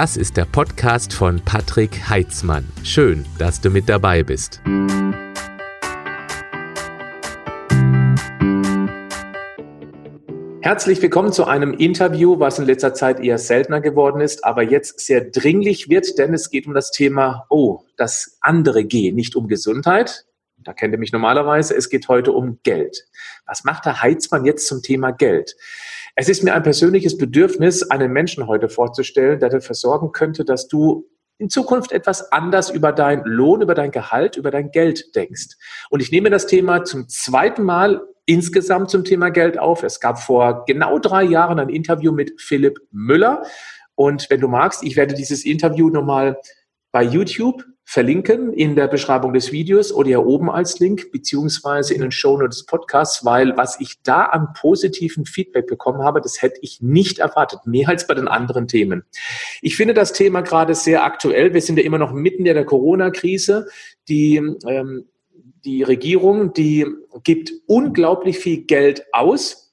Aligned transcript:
Das 0.00 0.16
ist 0.16 0.38
der 0.38 0.46
Podcast 0.46 1.12
von 1.12 1.42
Patrick 1.44 2.08
Heitzmann. 2.08 2.66
Schön, 2.84 3.26
dass 3.36 3.60
du 3.60 3.68
mit 3.68 3.86
dabei 3.86 4.22
bist. 4.22 4.62
Herzlich 10.62 11.02
willkommen 11.02 11.34
zu 11.34 11.44
einem 11.44 11.74
Interview, 11.74 12.40
was 12.40 12.58
in 12.58 12.64
letzter 12.64 12.94
Zeit 12.94 13.20
eher 13.20 13.36
seltener 13.36 13.82
geworden 13.82 14.22
ist, 14.22 14.42
aber 14.42 14.62
jetzt 14.62 15.00
sehr 15.00 15.20
dringlich 15.20 15.90
wird, 15.90 16.16
denn 16.16 16.32
es 16.32 16.48
geht 16.48 16.66
um 16.66 16.72
das 16.72 16.92
Thema, 16.92 17.44
oh, 17.50 17.80
das 17.98 18.38
andere 18.40 18.84
G, 18.84 19.12
nicht 19.12 19.36
um 19.36 19.48
Gesundheit. 19.48 20.24
Da 20.56 20.72
kennt 20.72 20.94
ihr 20.94 20.98
mich 20.98 21.12
normalerweise. 21.12 21.76
Es 21.76 21.90
geht 21.90 22.08
heute 22.08 22.32
um 22.32 22.58
Geld. 22.62 23.04
Was 23.44 23.64
macht 23.64 23.84
der 23.84 24.00
Heizmann 24.00 24.46
jetzt 24.46 24.66
zum 24.66 24.80
Thema 24.82 25.10
Geld? 25.10 25.56
Es 26.20 26.28
ist 26.28 26.44
mir 26.44 26.52
ein 26.52 26.62
persönliches 26.62 27.16
Bedürfnis, 27.16 27.82
einen 27.82 28.12
Menschen 28.12 28.46
heute 28.46 28.68
vorzustellen, 28.68 29.40
der 29.40 29.48
dafür 29.48 29.74
sorgen 29.74 30.12
könnte, 30.12 30.44
dass 30.44 30.68
du 30.68 31.08
in 31.38 31.48
Zukunft 31.48 31.92
etwas 31.92 32.30
anders 32.30 32.68
über 32.68 32.92
dein 32.92 33.22
Lohn, 33.24 33.62
über 33.62 33.74
dein 33.74 33.90
Gehalt, 33.90 34.36
über 34.36 34.50
dein 34.50 34.70
Geld 34.70 35.16
denkst. 35.16 35.56
Und 35.88 36.00
ich 36.00 36.12
nehme 36.12 36.28
das 36.28 36.46
Thema 36.46 36.84
zum 36.84 37.08
zweiten 37.08 37.62
Mal 37.62 38.02
insgesamt 38.26 38.90
zum 38.90 39.02
Thema 39.02 39.30
Geld 39.30 39.58
auf. 39.58 39.82
Es 39.82 39.98
gab 39.98 40.20
vor 40.20 40.66
genau 40.66 40.98
drei 40.98 41.22
Jahren 41.22 41.58
ein 41.58 41.70
Interview 41.70 42.12
mit 42.12 42.38
Philipp 42.38 42.78
Müller. 42.90 43.42
Und 43.94 44.28
wenn 44.28 44.42
du 44.42 44.48
magst, 44.48 44.82
ich 44.82 44.96
werde 44.96 45.14
dieses 45.14 45.46
Interview 45.46 45.88
nochmal 45.88 46.36
bei 46.92 47.02
YouTube 47.02 47.64
verlinken 47.90 48.52
in 48.52 48.76
der 48.76 48.86
Beschreibung 48.86 49.32
des 49.32 49.50
Videos 49.50 49.92
oder 49.92 50.06
hier 50.06 50.24
oben 50.24 50.48
als 50.48 50.78
Link, 50.78 51.10
beziehungsweise 51.10 51.92
in 51.92 52.02
den 52.02 52.12
Show 52.12 52.38
Notes 52.38 52.58
des 52.58 52.66
Podcasts, 52.66 53.24
weil 53.24 53.56
was 53.56 53.80
ich 53.80 54.00
da 54.04 54.26
an 54.26 54.52
positiven 54.52 55.26
Feedback 55.26 55.66
bekommen 55.66 56.04
habe, 56.04 56.20
das 56.20 56.40
hätte 56.40 56.60
ich 56.62 56.80
nicht 56.80 57.18
erwartet, 57.18 57.66
mehr 57.66 57.88
als 57.88 58.06
bei 58.06 58.14
den 58.14 58.28
anderen 58.28 58.68
Themen. 58.68 59.02
Ich 59.60 59.74
finde 59.76 59.92
das 59.92 60.12
Thema 60.12 60.42
gerade 60.42 60.76
sehr 60.76 61.02
aktuell. 61.02 61.52
Wir 61.52 61.60
sind 61.62 61.78
ja 61.78 61.84
immer 61.84 61.98
noch 61.98 62.12
mitten 62.12 62.46
in 62.46 62.54
der 62.54 62.64
Corona-Krise. 62.64 63.66
Die, 64.08 64.36
ähm, 64.36 65.06
die 65.64 65.82
Regierung, 65.82 66.52
die 66.52 66.86
gibt 67.24 67.50
unglaublich 67.66 68.38
viel 68.38 68.66
Geld 68.66 69.04
aus 69.10 69.69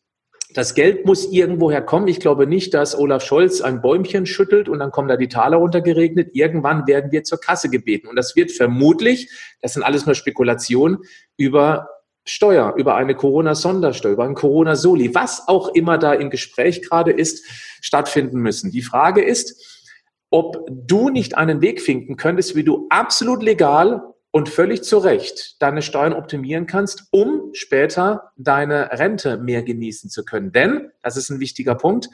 das 0.57 0.73
Geld 0.73 1.05
muss 1.05 1.31
irgendwoher 1.31 1.83
kommen. 1.83 2.07
Ich 2.07 2.19
glaube 2.19 2.47
nicht, 2.47 2.73
dass 2.73 2.97
Olaf 2.97 3.23
Scholz 3.23 3.61
ein 3.61 3.79
Bäumchen 3.79 4.25
schüttelt 4.25 4.67
und 4.67 4.79
dann 4.79 4.89
kommen 4.89 5.07
da 5.07 5.15
die 5.15 5.27
Taler 5.27 5.57
runtergeregnet. 5.57 6.31
Irgendwann 6.33 6.87
werden 6.87 7.11
wir 7.11 7.23
zur 7.23 7.39
Kasse 7.39 7.69
gebeten. 7.69 8.07
Und 8.07 8.15
das 8.15 8.35
wird 8.35 8.51
vermutlich, 8.51 9.29
das 9.61 9.73
sind 9.73 9.83
alles 9.83 10.07
nur 10.07 10.15
Spekulationen, 10.15 10.97
über 11.37 11.89
Steuer, 12.25 12.73
über 12.75 12.95
eine 12.95 13.13
Corona-Sondersteuer, 13.13 14.13
über 14.13 14.23
ein 14.23 14.33
Corona-Soli, 14.33 15.13
was 15.13 15.47
auch 15.47 15.75
immer 15.75 15.99
da 15.99 16.13
im 16.13 16.31
Gespräch 16.31 16.81
gerade 16.81 17.11
ist, 17.11 17.45
stattfinden 17.79 18.39
müssen. 18.39 18.71
Die 18.71 18.81
Frage 18.81 19.23
ist, 19.23 19.85
ob 20.31 20.65
du 20.71 21.09
nicht 21.09 21.37
einen 21.37 21.61
Weg 21.61 21.81
finden 21.83 22.17
könntest, 22.17 22.55
wie 22.55 22.63
du 22.63 22.87
absolut 22.89 23.43
legal 23.43 24.01
und 24.37 24.49
völlig 24.49 24.83
zu 24.83 24.99
Recht 24.99 25.55
deine 25.63 25.81
Steuern 25.81 26.13
optimieren 26.13 26.67
kannst, 26.67 27.05
um 27.09 27.49
später 27.53 28.33
deine 28.37 28.91
Rente 28.91 29.37
mehr 29.37 29.63
genießen 29.63 30.11
zu 30.11 30.23
können. 30.23 30.51
Denn, 30.51 30.91
das 31.01 31.17
ist 31.17 31.31
ein 31.31 31.39
wichtiger 31.39 31.73
Punkt, 31.73 32.07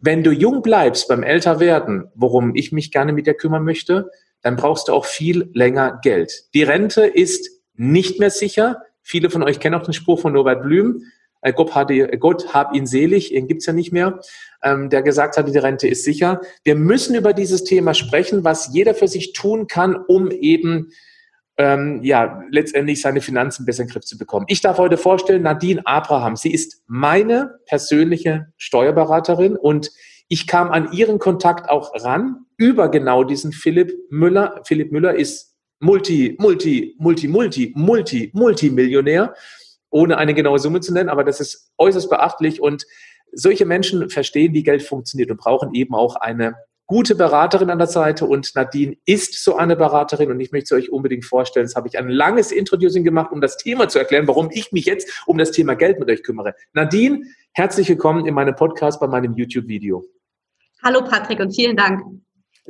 wenn 0.00 0.24
du 0.24 0.32
jung 0.32 0.60
bleibst 0.60 1.06
beim 1.06 1.22
Älterwerden, 1.22 2.10
worum 2.16 2.56
ich 2.56 2.72
mich 2.72 2.90
gerne 2.90 3.12
mit 3.12 3.28
dir 3.28 3.34
kümmern 3.34 3.62
möchte, 3.62 4.10
dann 4.42 4.56
brauchst 4.56 4.88
du 4.88 4.92
auch 4.92 5.04
viel 5.04 5.50
länger 5.54 6.00
Geld. 6.02 6.48
Die 6.52 6.64
Rente 6.64 7.06
ist 7.06 7.48
nicht 7.74 8.18
mehr 8.18 8.30
sicher. 8.30 8.82
Viele 9.00 9.30
von 9.30 9.44
euch 9.44 9.60
kennen 9.60 9.76
auch 9.76 9.84
den 9.84 9.94
Spruch 9.94 10.18
von 10.18 10.32
Norbert 10.32 10.64
Blüm. 10.64 11.04
Äh, 11.42 11.52
Gott, 11.52 11.76
hatte, 11.76 12.08
Gott 12.18 12.54
hab 12.54 12.74
ihn 12.74 12.86
selig, 12.86 13.32
ihn 13.32 13.46
gibt's 13.46 13.66
ja 13.66 13.72
nicht 13.72 13.92
mehr, 13.92 14.18
ähm, 14.64 14.90
der 14.90 15.02
gesagt 15.02 15.36
hatte, 15.36 15.52
die 15.52 15.58
Rente 15.58 15.86
ist 15.86 16.02
sicher. 16.02 16.40
Wir 16.64 16.74
müssen 16.74 17.14
über 17.14 17.34
dieses 17.34 17.62
Thema 17.62 17.94
sprechen, 17.94 18.42
was 18.42 18.74
jeder 18.74 18.96
für 18.96 19.06
sich 19.06 19.32
tun 19.32 19.68
kann, 19.68 19.94
um 19.94 20.32
eben 20.32 20.90
ähm, 21.58 22.00
ja, 22.04 22.42
letztendlich 22.50 23.00
seine 23.00 23.20
Finanzen 23.20 23.66
besser 23.66 23.82
in 23.82 23.88
den 23.88 23.92
Griff 23.92 24.04
zu 24.04 24.16
bekommen. 24.16 24.46
Ich 24.48 24.60
darf 24.60 24.78
heute 24.78 24.96
vorstellen, 24.96 25.42
Nadine 25.42 25.84
Abraham. 25.84 26.36
Sie 26.36 26.52
ist 26.52 26.82
meine 26.86 27.58
persönliche 27.66 28.52
Steuerberaterin 28.56 29.56
und 29.56 29.90
ich 30.28 30.46
kam 30.46 30.70
an 30.70 30.92
ihren 30.92 31.18
Kontakt 31.18 31.68
auch 31.68 31.92
ran 32.04 32.46
über 32.56 32.90
genau 32.90 33.24
diesen 33.24 33.52
Philipp 33.52 33.92
Müller. 34.10 34.60
Philipp 34.64 34.92
Müller 34.92 35.16
ist 35.16 35.56
Multi, 35.80 36.36
Multi, 36.38 36.94
Multi, 36.98 37.28
Multi, 37.28 37.72
Multi, 37.74 38.30
Multimillionär, 38.34 39.34
ohne 39.90 40.16
eine 40.16 40.34
genaue 40.34 40.58
Summe 40.60 40.80
zu 40.80 40.92
nennen, 40.92 41.08
aber 41.08 41.24
das 41.24 41.40
ist 41.40 41.72
äußerst 41.78 42.08
beachtlich 42.08 42.60
und 42.60 42.84
solche 43.32 43.66
Menschen 43.66 44.10
verstehen, 44.10 44.54
wie 44.54 44.62
Geld 44.62 44.82
funktioniert 44.82 45.30
und 45.30 45.38
brauchen 45.38 45.74
eben 45.74 45.94
auch 45.94 46.16
eine 46.16 46.54
gute 46.88 47.14
Beraterin 47.14 47.68
an 47.70 47.78
der 47.78 47.86
Seite 47.86 48.24
und 48.24 48.54
Nadine 48.56 48.96
ist 49.04 49.44
so 49.44 49.56
eine 49.56 49.76
Beraterin 49.76 50.30
und 50.30 50.40
ich 50.40 50.52
möchte 50.52 50.74
euch 50.74 50.90
unbedingt 50.90 51.26
vorstellen, 51.26 51.66
das 51.66 51.76
habe 51.76 51.86
ich 51.86 51.98
ein 51.98 52.08
langes 52.08 52.50
Introducing 52.50 53.04
gemacht, 53.04 53.30
um 53.30 53.42
das 53.42 53.58
Thema 53.58 53.88
zu 53.88 53.98
erklären, 53.98 54.26
warum 54.26 54.48
ich 54.50 54.72
mich 54.72 54.86
jetzt 54.86 55.22
um 55.26 55.36
das 55.36 55.50
Thema 55.50 55.74
Geld 55.74 56.00
mit 56.00 56.10
euch 56.10 56.22
kümmere. 56.22 56.54
Nadine, 56.72 57.24
herzlich 57.52 57.90
willkommen 57.90 58.26
in 58.26 58.34
meinem 58.34 58.56
Podcast 58.56 59.00
bei 59.00 59.06
meinem 59.06 59.34
YouTube-Video. 59.34 60.02
Hallo 60.82 61.04
Patrick 61.04 61.40
und 61.40 61.54
vielen 61.54 61.76
Dank. 61.76 62.02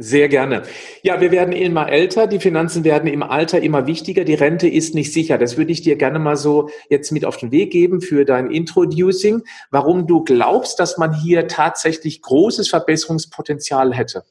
Sehr 0.00 0.28
gerne. 0.28 0.62
Ja, 1.02 1.20
wir 1.20 1.32
werden 1.32 1.52
immer 1.52 1.88
älter, 1.88 2.28
die 2.28 2.38
Finanzen 2.38 2.84
werden 2.84 3.08
im 3.08 3.24
Alter 3.24 3.60
immer 3.60 3.88
wichtiger, 3.88 4.22
die 4.22 4.34
Rente 4.34 4.68
ist 4.68 4.94
nicht 4.94 5.12
sicher. 5.12 5.38
Das 5.38 5.56
würde 5.56 5.72
ich 5.72 5.82
dir 5.82 5.96
gerne 5.96 6.20
mal 6.20 6.36
so 6.36 6.70
jetzt 6.88 7.10
mit 7.10 7.24
auf 7.24 7.36
den 7.36 7.50
Weg 7.50 7.72
geben 7.72 8.00
für 8.00 8.24
dein 8.24 8.48
Introducing, 8.48 9.42
warum 9.72 10.06
du 10.06 10.22
glaubst, 10.22 10.78
dass 10.78 10.98
man 10.98 11.12
hier 11.12 11.48
tatsächlich 11.48 12.22
großes 12.22 12.68
Verbesserungspotenzial 12.68 13.92
hätte. 13.92 14.22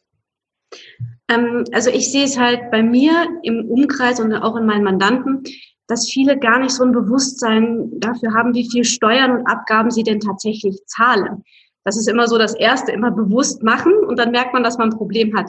Ähm, 1.28 1.66
also 1.74 1.90
ich 1.90 2.14
sehe 2.14 2.24
es 2.24 2.40
halt 2.40 2.72
bei 2.72 2.82
mir 2.82 3.28
im 3.44 3.66
Umkreis 3.70 4.22
und 4.22 4.34
auch 4.34 4.56
in 4.56 4.66
meinen 4.66 4.86
Mandanten, 4.86 5.44
dass 5.88 6.10
viele 6.10 6.40
gar 6.40 6.60
nicht 6.60 6.72
so 6.72 6.86
ein 6.86 6.94
Bewusstsein 6.94 7.90
dafür 8.00 8.34
haben, 8.34 8.54
wie 8.54 8.70
viel 8.72 8.86
Steuern 8.86 9.40
und 9.40 9.48
Abgaben 9.48 9.92
sie 9.92 10.04
denn 10.04 10.22
tatsächlich 10.22 10.80
zahlen. 10.86 11.44
Das 11.88 11.96
ist 11.96 12.10
immer 12.10 12.28
so 12.28 12.38
das 12.38 12.54
Erste, 12.54 12.92
immer 12.92 13.12
bewusst 13.12 13.64
machen 13.64 13.94
und 14.06 14.20
dann 14.20 14.32
merkt 14.32 14.52
man, 14.52 14.62
dass 14.62 14.78
man 14.78 14.90
ein 14.90 14.98
Problem 14.98 15.34
hat. 15.38 15.48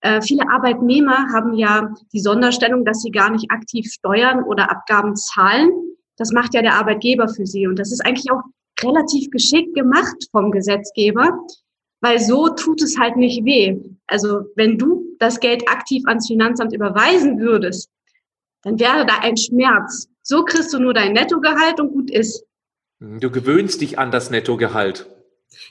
Äh, 0.00 0.22
viele 0.22 0.48
Arbeitnehmer 0.48 1.26
haben 1.34 1.54
ja 1.54 1.92
die 2.12 2.20
Sonderstellung, 2.20 2.84
dass 2.84 3.02
sie 3.02 3.10
gar 3.10 3.32
nicht 3.32 3.50
aktiv 3.50 3.90
Steuern 3.92 4.44
oder 4.44 4.70
Abgaben 4.70 5.16
zahlen. 5.16 5.72
Das 6.16 6.30
macht 6.30 6.54
ja 6.54 6.62
der 6.62 6.74
Arbeitgeber 6.74 7.26
für 7.26 7.46
sie 7.46 7.66
und 7.66 7.80
das 7.80 7.90
ist 7.90 7.98
eigentlich 8.06 8.30
auch 8.30 8.42
relativ 8.80 9.28
geschickt 9.30 9.74
gemacht 9.74 10.14
vom 10.30 10.52
Gesetzgeber, 10.52 11.36
weil 12.00 12.20
so 12.20 12.50
tut 12.50 12.80
es 12.80 12.96
halt 12.96 13.16
nicht 13.16 13.44
weh. 13.44 13.76
Also 14.06 14.42
wenn 14.54 14.78
du 14.78 15.04
das 15.18 15.40
Geld 15.40 15.68
aktiv 15.68 16.04
ans 16.06 16.28
Finanzamt 16.28 16.72
überweisen 16.72 17.40
würdest, 17.40 17.90
dann 18.62 18.78
wäre 18.78 19.04
da 19.04 19.18
ein 19.22 19.36
Schmerz. 19.36 20.06
So 20.22 20.44
kriegst 20.44 20.72
du 20.72 20.78
nur 20.78 20.94
dein 20.94 21.12
Nettogehalt 21.12 21.80
und 21.80 21.92
gut 21.92 22.08
ist. 22.08 22.44
Du 23.00 23.32
gewöhnst 23.32 23.80
dich 23.80 23.98
an 23.98 24.12
das 24.12 24.30
Nettogehalt. 24.30 25.08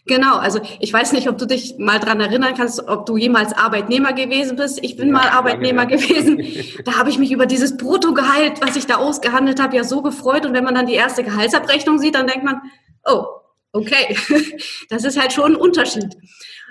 Genau, 0.06 0.38
also 0.38 0.60
ich 0.80 0.92
weiß 0.92 1.14
nicht, 1.14 1.30
ob 1.30 1.38
du 1.38 1.46
dich 1.46 1.76
mal 1.78 2.00
dran 2.00 2.20
erinnern 2.20 2.56
kannst, 2.56 2.88
ob 2.88 3.06
du 3.06 3.18
jemals 3.18 3.54
Arbeitnehmer 3.54 4.14
gewesen 4.14 4.58
bist. 4.58 4.84
Ich 4.84 4.96
bin 4.96 5.08
ja, 5.08 5.14
mal 5.14 5.30
Arbeitnehmer 5.30 5.84
lange, 5.84 5.98
gewesen. 5.98 6.44
Da 6.86 6.98
habe 6.98 7.10
ich 7.10 7.20
mich 7.20 7.32
über 7.32 7.46
dieses 7.46 7.78
Bruttogehalt, 7.78 8.62
was 8.66 8.76
ich 8.76 8.88
da 8.88 8.96
ausgehandelt 8.96 9.62
habe, 9.62 9.76
ja 9.76 9.84
so 9.84 10.02
gefreut. 10.02 10.46
Und 10.46 10.54
wenn 10.54 10.64
man 10.64 10.76
dann 10.76 10.88
die 10.88 10.94
erste 10.94 11.24
Gehaltsabrechnung 11.24 12.00
sieht, 12.00 12.16
dann 12.16 12.28
denkt 12.28 12.44
man, 12.44 12.62
oh, 13.06 13.26
okay, 13.74 14.18
das 14.90 15.04
ist 15.04 15.20
halt 15.20 15.34
schon 15.34 15.54
ein 15.54 15.56
Unterschied. 15.56 16.18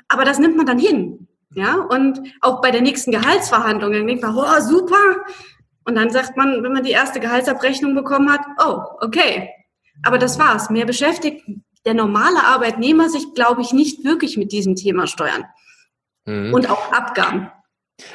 Aber 0.08 0.24
das 0.24 0.38
nimmt 0.38 0.56
man 0.56 0.66
dann 0.66 0.78
hin. 0.78 1.28
Ja, 1.54 1.74
und 1.74 2.20
auch 2.40 2.60
bei 2.60 2.70
der 2.70 2.80
nächsten 2.80 3.10
Gehaltsverhandlung, 3.10 3.92
dann 3.92 4.06
denkt 4.06 4.22
man, 4.22 4.36
oh, 4.36 4.60
super. 4.60 5.16
Und 5.84 5.94
dann 5.94 6.10
sagt 6.10 6.36
man, 6.36 6.62
wenn 6.62 6.72
man 6.72 6.84
die 6.84 6.90
erste 6.90 7.20
Gehaltsabrechnung 7.20 7.94
bekommen 7.94 8.30
hat, 8.30 8.40
oh, 8.64 8.82
okay. 9.00 9.50
Aber 10.02 10.18
das 10.18 10.38
war's. 10.38 10.70
Mehr 10.70 10.86
beschäftigt 10.86 11.42
der 11.86 11.94
normale 11.94 12.44
Arbeitnehmer 12.44 13.08
sich, 13.08 13.34
glaube 13.34 13.62
ich, 13.62 13.72
nicht 13.72 14.04
wirklich 14.04 14.36
mit 14.36 14.52
diesem 14.52 14.76
Thema 14.76 15.06
steuern. 15.06 15.44
Mhm. 16.26 16.52
Und 16.52 16.70
auch 16.70 16.92
Abgaben. 16.92 17.50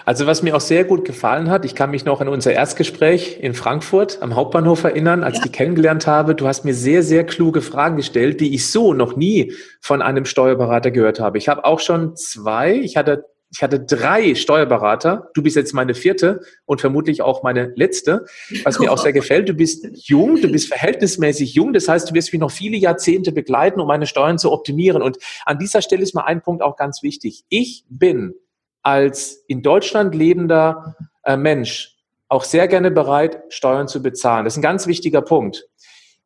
Also 0.03 0.25
was 0.25 0.41
mir 0.41 0.55
auch 0.55 0.61
sehr 0.61 0.83
gut 0.83 1.05
gefallen 1.05 1.49
hat, 1.49 1.65
ich 1.65 1.75
kann 1.75 1.91
mich 1.91 2.05
noch 2.05 2.21
an 2.21 2.27
unser 2.27 2.51
Erstgespräch 2.51 3.39
in 3.39 3.53
Frankfurt 3.53 4.21
am 4.21 4.35
Hauptbahnhof 4.35 4.83
erinnern, 4.83 5.23
als 5.23 5.37
ja. 5.37 5.43
ich 5.43 5.51
die 5.51 5.55
kennengelernt 5.55 6.07
habe. 6.07 6.35
Du 6.35 6.47
hast 6.47 6.65
mir 6.65 6.73
sehr, 6.73 7.03
sehr 7.03 7.23
kluge 7.23 7.61
Fragen 7.61 7.97
gestellt, 7.97 8.41
die 8.41 8.55
ich 8.55 8.71
so 8.71 8.93
noch 8.93 9.15
nie 9.15 9.53
von 9.81 10.01
einem 10.01 10.25
Steuerberater 10.25 10.91
gehört 10.91 11.19
habe. 11.19 11.37
Ich 11.37 11.47
habe 11.47 11.65
auch 11.65 11.79
schon 11.79 12.15
zwei, 12.15 12.73
ich 12.73 12.97
hatte 12.97 13.25
ich 13.55 13.63
hatte 13.63 13.79
drei 13.79 14.35
Steuerberater. 14.35 15.29
Du 15.33 15.41
bist 15.41 15.55
jetzt 15.55 15.73
meine 15.73 15.93
vierte 15.93 16.41
und 16.65 16.81
vermutlich 16.81 17.21
auch 17.21 17.41
meine 17.41 17.71
letzte, 17.77 18.25
was 18.65 18.79
mir 18.79 18.91
auch 18.91 18.97
sehr 18.97 19.13
gefällt. 19.13 19.47
Du 19.47 19.53
bist 19.53 19.87
jung, 19.93 20.41
du 20.41 20.49
bist 20.49 20.67
verhältnismäßig 20.67 21.53
jung. 21.53 21.71
Das 21.71 21.87
heißt, 21.87 22.09
du 22.09 22.13
wirst 22.13 22.33
mich 22.33 22.41
noch 22.41 22.51
viele 22.51 22.75
Jahrzehnte 22.75 23.31
begleiten, 23.31 23.79
um 23.79 23.87
meine 23.87 24.07
Steuern 24.07 24.37
zu 24.37 24.51
optimieren. 24.51 25.01
Und 25.01 25.19
an 25.45 25.57
dieser 25.57 25.81
Stelle 25.81 26.03
ist 26.03 26.13
mir 26.13 26.25
ein 26.25 26.41
Punkt 26.41 26.61
auch 26.63 26.75
ganz 26.75 27.01
wichtig. 27.01 27.45
Ich 27.47 27.85
bin 27.87 28.33
als 28.81 29.45
in 29.47 29.61
Deutschland 29.61 30.13
lebender 30.13 30.97
äh, 31.23 31.37
Mensch 31.37 31.95
auch 32.27 32.43
sehr 32.43 32.67
gerne 32.67 32.91
bereit, 32.91 33.41
Steuern 33.47 33.87
zu 33.87 34.01
bezahlen. 34.03 34.43
Das 34.43 34.55
ist 34.55 34.57
ein 34.57 34.63
ganz 34.63 34.85
wichtiger 34.85 35.21
Punkt. 35.21 35.65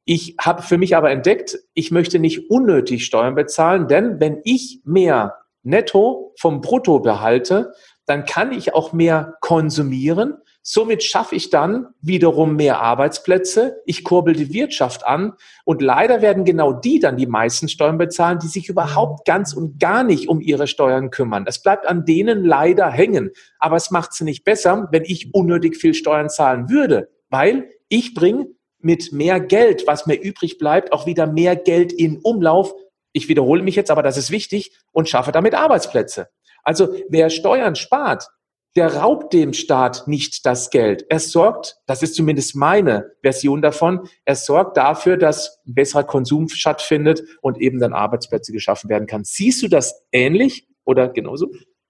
Ich 0.04 0.36
habe 0.42 0.64
für 0.64 0.80
mich 0.80 0.96
aber 0.96 1.12
entdeckt, 1.12 1.60
ich 1.76 1.92
möchte 1.92 2.18
nicht 2.18 2.50
unnötig 2.50 3.06
Steuern 3.06 3.36
bezahlen, 3.36 3.88
denn 3.88 4.20
wenn 4.20 4.40
ich 4.44 4.82
mehr 4.84 5.36
netto 5.64 6.34
vom 6.40 6.62
Brutto 6.62 7.00
behalte, 7.00 7.74
dann 8.06 8.26
kann 8.26 8.52
ich 8.52 8.74
auch 8.74 8.92
mehr 8.92 9.36
konsumieren. 9.40 10.36
Somit 10.62 11.04
schaffe 11.04 11.36
ich 11.36 11.50
dann 11.50 11.88
wiederum 12.02 12.56
mehr 12.56 12.82
Arbeitsplätze. 12.82 13.82
Ich 13.86 14.04
kurbel 14.04 14.36
die 14.36 14.54
Wirtschaft 14.54 15.06
an. 15.06 15.34
Und 15.64 15.82
leider 15.82 16.22
werden 16.22 16.44
genau 16.44 16.74
die 16.74 17.00
dann 17.00 17.18
die 17.18 17.28
meisten 17.28 17.70
Steuern 17.70 17.98
bezahlen, 17.98 18.40
die 18.40 18.48
sich 18.48 18.68
überhaupt 18.68 19.26
ganz 19.26 19.54
und 19.54 19.80
gar 19.80 20.04
nicht 20.04 20.28
um 20.28 20.42
ihre 20.42 20.68
Steuern 20.68 21.12
kümmern. 21.12 21.46
Das 21.46 21.62
bleibt 21.62 21.88
an 21.88 22.04
denen 22.06 22.44
leider 22.44 22.90
hängen. 22.90 23.32
Aber 23.60 23.78
es 23.78 23.90
macht 23.90 24.14
sie 24.14 24.26
nicht 24.26 24.44
besser, 24.44 24.88
wenn 24.92 25.04
ich 25.06 25.34
unnötig 25.34 25.78
viel 25.78 25.94
Steuern 25.94 26.30
zahlen 26.30 26.70
würde, 26.70 27.10
weil 27.30 27.70
ich 27.88 28.14
bringe 28.14 28.48
mit 28.80 29.12
mehr 29.12 29.40
Geld, 29.40 29.88
was 29.88 30.06
mir 30.08 30.16
übrig 30.16 30.58
bleibt, 30.58 30.92
auch 30.92 31.06
wieder 31.06 31.28
mehr 31.28 31.56
Geld 31.56 31.92
in 31.92 32.20
Umlauf. 32.20 32.74
Ich 33.14 33.28
wiederhole 33.28 33.64
mich 33.64 33.76
jetzt, 33.76 33.92
aber 33.92 34.04
das 34.04 34.18
ist 34.18 34.32
wichtig 34.32 34.78
und 34.92 35.10
schaffe 35.10 35.32
damit 35.32 35.56
Arbeitsplätze. 35.56 36.30
Also 36.64 36.94
wer 37.10 37.30
Steuern 37.30 37.76
spart, 37.76 38.28
der 38.76 38.96
raubt 38.96 39.34
dem 39.34 39.54
Staat 39.54 40.08
nicht 40.08 40.46
das 40.46 40.70
Geld. 40.70 41.06
Er 41.10 41.20
sorgt, 41.20 41.78
das 41.88 42.04
ist 42.04 42.16
zumindest 42.16 42.56
meine 42.56 43.12
Version 43.24 43.62
davon, 43.62 44.08
er 44.26 44.36
sorgt 44.36 44.78
dafür, 44.78 45.18
dass 45.18 45.60
besserer 45.66 46.04
Konsum 46.04 46.50
stattfindet 46.50 47.24
und 47.42 47.60
eben 47.60 47.80
dann 47.80 47.94
Arbeitsplätze 47.94 48.52
geschaffen 48.52 48.90
werden 48.90 49.08
kann. 49.08 49.24
Siehst 49.24 49.64
du 49.64 49.68
das 49.68 50.06
ähnlich 50.12 50.68
oder 50.86 51.10
genauso? 51.10 51.50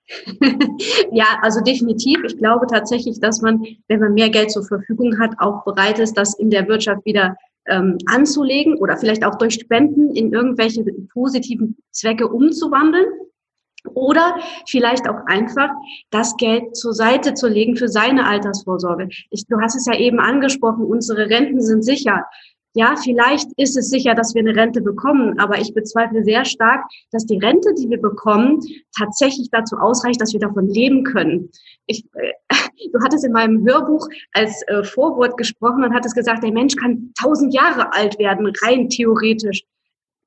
ja, 1.11 1.37
also 1.41 1.61
definitiv. 1.61 2.23
Ich 2.25 2.37
glaube 2.37 2.65
tatsächlich, 2.67 3.19
dass 3.19 3.41
man, 3.41 3.63
wenn 3.87 3.99
man 3.99 4.13
mehr 4.13 4.29
Geld 4.29 4.51
zur 4.51 4.65
Verfügung 4.65 5.19
hat, 5.19 5.31
auch 5.37 5.63
bereit 5.65 5.99
ist, 5.99 6.17
das 6.17 6.33
in 6.33 6.49
der 6.49 6.67
Wirtschaft 6.67 7.05
wieder 7.05 7.35
ähm, 7.69 7.97
anzulegen 8.07 8.75
oder 8.77 8.97
vielleicht 8.97 9.23
auch 9.23 9.35
durch 9.35 9.55
Spenden 9.55 10.15
in 10.15 10.33
irgendwelche 10.33 10.83
positiven 11.13 11.77
Zwecke 11.91 12.27
umzuwandeln. 12.27 13.05
Oder 13.93 14.35
vielleicht 14.67 15.07
auch 15.07 15.25
einfach 15.27 15.69
das 16.09 16.35
Geld 16.35 16.75
zur 16.75 16.93
Seite 16.93 17.33
zu 17.33 17.47
legen 17.47 17.77
für 17.77 17.87
seine 17.87 18.27
Altersvorsorge. 18.27 19.07
Ich, 19.29 19.45
du 19.47 19.57
hast 19.61 19.75
es 19.75 19.85
ja 19.85 19.97
eben 19.97 20.19
angesprochen, 20.19 20.83
unsere 20.83 21.29
Renten 21.29 21.61
sind 21.61 21.83
sicher 21.83 22.25
ja, 22.75 22.95
vielleicht 22.95 23.49
ist 23.57 23.75
es 23.77 23.89
sicher, 23.89 24.13
dass 24.13 24.35
wir 24.35 24.41
eine 24.41 24.55
Rente 24.55 24.81
bekommen, 24.81 25.39
aber 25.39 25.59
ich 25.59 25.73
bezweifle 25.73 26.23
sehr 26.23 26.45
stark, 26.45 26.85
dass 27.11 27.25
die 27.25 27.39
Rente, 27.39 27.73
die 27.73 27.89
wir 27.89 27.99
bekommen, 27.99 28.59
tatsächlich 28.95 29.49
dazu 29.51 29.75
ausreicht, 29.77 30.21
dass 30.21 30.33
wir 30.33 30.39
davon 30.39 30.67
leben 30.67 31.03
können. 31.03 31.49
Ich, 31.87 32.05
äh, 32.13 32.33
du 32.93 32.99
hattest 33.03 33.25
in 33.25 33.31
meinem 33.31 33.65
Hörbuch 33.65 34.07
als 34.33 34.61
äh, 34.67 34.83
Vorwort 34.83 35.35
gesprochen 35.37 35.83
und 35.83 35.95
hattest 35.95 36.15
gesagt, 36.15 36.43
der 36.43 36.51
Mensch 36.51 36.75
kann 36.75 37.11
tausend 37.19 37.53
Jahre 37.53 37.91
alt 37.93 38.19
werden, 38.19 38.51
rein 38.63 38.87
theoretisch. 38.87 39.63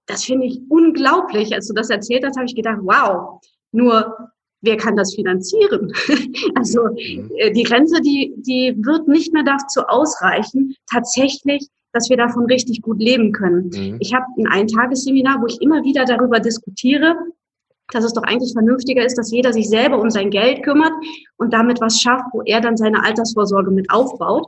Das 0.06 0.24
finde 0.24 0.46
ich 0.46 0.60
unglaublich. 0.68 1.54
Als 1.54 1.68
du 1.68 1.74
das 1.74 1.90
erzählt 1.90 2.24
hast, 2.26 2.36
habe 2.36 2.46
ich 2.46 2.56
gedacht, 2.56 2.78
wow. 2.82 3.40
Nur 3.70 4.16
wer 4.62 4.76
kann 4.76 4.96
das 4.96 5.14
finanzieren? 5.14 5.92
also 6.56 6.88
mhm. 6.88 7.30
äh, 7.36 7.52
die 7.52 7.64
Rente, 7.64 8.00
die, 8.00 8.34
die 8.38 8.74
wird 8.78 9.06
nicht 9.06 9.32
mehr 9.32 9.44
dazu 9.44 9.82
ausreichen, 9.82 10.74
tatsächlich 10.90 11.68
dass 11.92 12.08
wir 12.08 12.16
davon 12.16 12.46
richtig 12.46 12.82
gut 12.82 13.00
leben 13.00 13.32
können. 13.32 13.70
Mhm. 13.72 13.96
Ich 14.00 14.14
habe 14.14 14.24
ein 14.38 14.46
Eintagesseminar, 14.46 15.40
wo 15.40 15.46
ich 15.46 15.60
immer 15.60 15.82
wieder 15.84 16.04
darüber 16.04 16.40
diskutiere, 16.40 17.14
dass 17.92 18.04
es 18.04 18.14
doch 18.14 18.22
eigentlich 18.22 18.52
vernünftiger 18.52 19.04
ist, 19.04 19.18
dass 19.18 19.30
jeder 19.30 19.52
sich 19.52 19.68
selber 19.68 20.00
um 20.00 20.10
sein 20.10 20.30
Geld 20.30 20.62
kümmert 20.62 20.92
und 21.36 21.52
damit 21.52 21.80
was 21.80 22.00
schafft, 22.00 22.24
wo 22.32 22.42
er 22.42 22.60
dann 22.60 22.76
seine 22.76 23.04
Altersvorsorge 23.04 23.70
mit 23.70 23.90
aufbaut. 23.90 24.46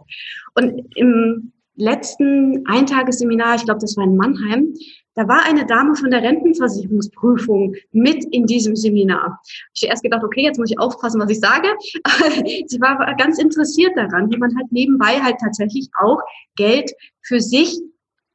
Und 0.54 0.82
im 0.94 1.52
letzten 1.76 2.66
Eintagesseminar, 2.66 3.56
ich 3.56 3.64
glaube, 3.64 3.80
das 3.80 3.96
war 3.96 4.04
in 4.04 4.16
Mannheim, 4.16 4.74
da 5.14 5.28
war 5.28 5.44
eine 5.44 5.66
Dame 5.66 5.94
von 5.94 6.10
der 6.10 6.22
Rentenversicherungsprüfung 6.22 7.74
mit 7.92 8.24
in 8.32 8.46
diesem 8.46 8.76
Seminar. 8.76 9.40
Ich 9.74 9.82
habe 9.82 9.90
erst 9.90 10.02
gedacht, 10.02 10.24
okay, 10.24 10.42
jetzt 10.42 10.58
muss 10.58 10.70
ich 10.70 10.78
aufpassen, 10.78 11.20
was 11.20 11.30
ich 11.30 11.40
sage. 11.40 11.68
Sie 12.66 12.80
war 12.80 13.14
ganz 13.16 13.38
interessiert 13.38 13.92
daran, 13.96 14.30
wie 14.30 14.36
man 14.36 14.54
halt 14.56 14.70
nebenbei 14.72 15.20
halt 15.22 15.36
tatsächlich 15.40 15.88
auch 16.00 16.20
Geld 16.56 16.90
für 17.22 17.40
sich, 17.40 17.78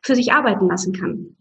für 0.02 0.16
sich 0.16 0.31
arbeiten 0.31 0.68
lassen 0.68 0.94
kann. 0.94 1.36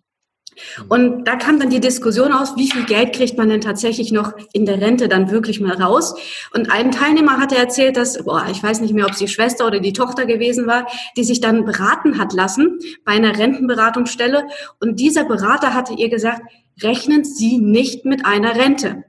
Mhm. 0.79 0.85
Und 0.89 1.25
da 1.25 1.37
kam 1.37 1.59
dann 1.59 1.71
die 1.71 1.81
Diskussion 1.81 2.33
aus, 2.33 2.57
wie 2.57 2.71
viel 2.71 2.85
Geld 2.85 3.15
kriegt 3.15 3.39
man 3.39 3.49
denn 3.49 3.61
tatsächlich 3.61 4.13
noch 4.13 4.33
in 4.53 4.67
der 4.67 4.81
Rente 4.81 5.09
dann 5.09 5.31
wirklich 5.31 5.61
mal 5.61 5.81
raus? 5.81 6.15
Und 6.53 6.71
ein 6.71 6.91
Teilnehmer 6.91 7.39
hatte 7.39 7.57
erzählt, 7.57 7.97
dass, 7.97 8.25
boah, 8.25 8.47
ich 8.51 8.63
weiß 8.63 8.81
nicht 8.81 8.95
mehr, 8.95 9.07
ob 9.07 9.13
es 9.13 9.19
die 9.19 9.29
Schwester 9.29 9.67
oder 9.67 9.81
die 9.81 9.93
Tochter 9.93 10.27
gewesen 10.27 10.67
war, 10.67 10.87
die 11.17 11.25
sich 11.25 11.41
dann 11.41 11.65
beraten 11.65 12.19
hat 12.19 12.33
lassen 12.33 12.79
bei 13.05 13.13
einer 13.13 13.39
Rentenberatungsstelle. 13.39 14.45
Und 14.81 15.01
dieser 15.01 15.25
Berater 15.25 15.75
hatte 15.75 15.95
ihr 15.95 16.09
gesagt, 16.09 16.43
rechnen 16.83 17.25
Sie 17.25 17.59
nicht 17.59 18.05
mit 18.05 18.25
einer 18.25 18.57
Rente. 18.57 19.05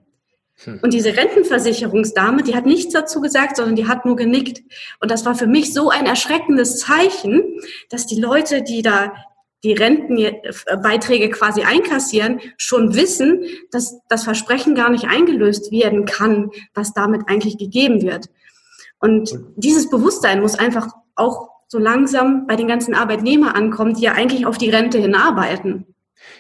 Hm. 0.63 0.79
Und 0.81 0.93
diese 0.93 1.15
Rentenversicherungsdame, 1.15 2.43
die 2.43 2.55
hat 2.55 2.65
nichts 2.65 2.93
dazu 2.93 3.21
gesagt, 3.21 3.55
sondern 3.55 3.75
die 3.75 3.87
hat 3.87 4.05
nur 4.05 4.15
genickt. 4.15 4.61
Und 4.99 5.09
das 5.11 5.25
war 5.25 5.35
für 5.35 5.47
mich 5.47 5.73
so 5.73 5.89
ein 5.89 6.05
erschreckendes 6.05 6.79
Zeichen, 6.79 7.41
dass 7.89 8.07
die 8.07 8.19
Leute, 8.19 8.61
die 8.61 8.81
da 8.81 9.13
die 9.63 9.73
Rentenbeiträge 9.73 11.29
quasi 11.29 11.63
einkassieren, 11.63 12.39
schon 12.57 12.95
wissen, 12.95 13.43
dass 13.71 13.99
das 14.07 14.23
Versprechen 14.23 14.75
gar 14.75 14.89
nicht 14.89 15.05
eingelöst 15.05 15.71
werden 15.71 16.05
kann, 16.05 16.51
was 16.73 16.93
damit 16.93 17.23
eigentlich 17.27 17.57
gegeben 17.57 18.01
wird. 18.01 18.27
Und 18.99 19.37
dieses 19.55 19.89
Bewusstsein 19.89 20.41
muss 20.41 20.55
einfach 20.55 20.87
auch 21.15 21.49
so 21.67 21.77
langsam 21.77 22.47
bei 22.47 22.55
den 22.55 22.67
ganzen 22.67 22.95
Arbeitnehmern 22.95 23.53
ankommen, 23.53 23.93
die 23.93 24.01
ja 24.01 24.13
eigentlich 24.13 24.45
auf 24.45 24.57
die 24.57 24.69
Rente 24.69 24.97
hinarbeiten. 24.97 25.88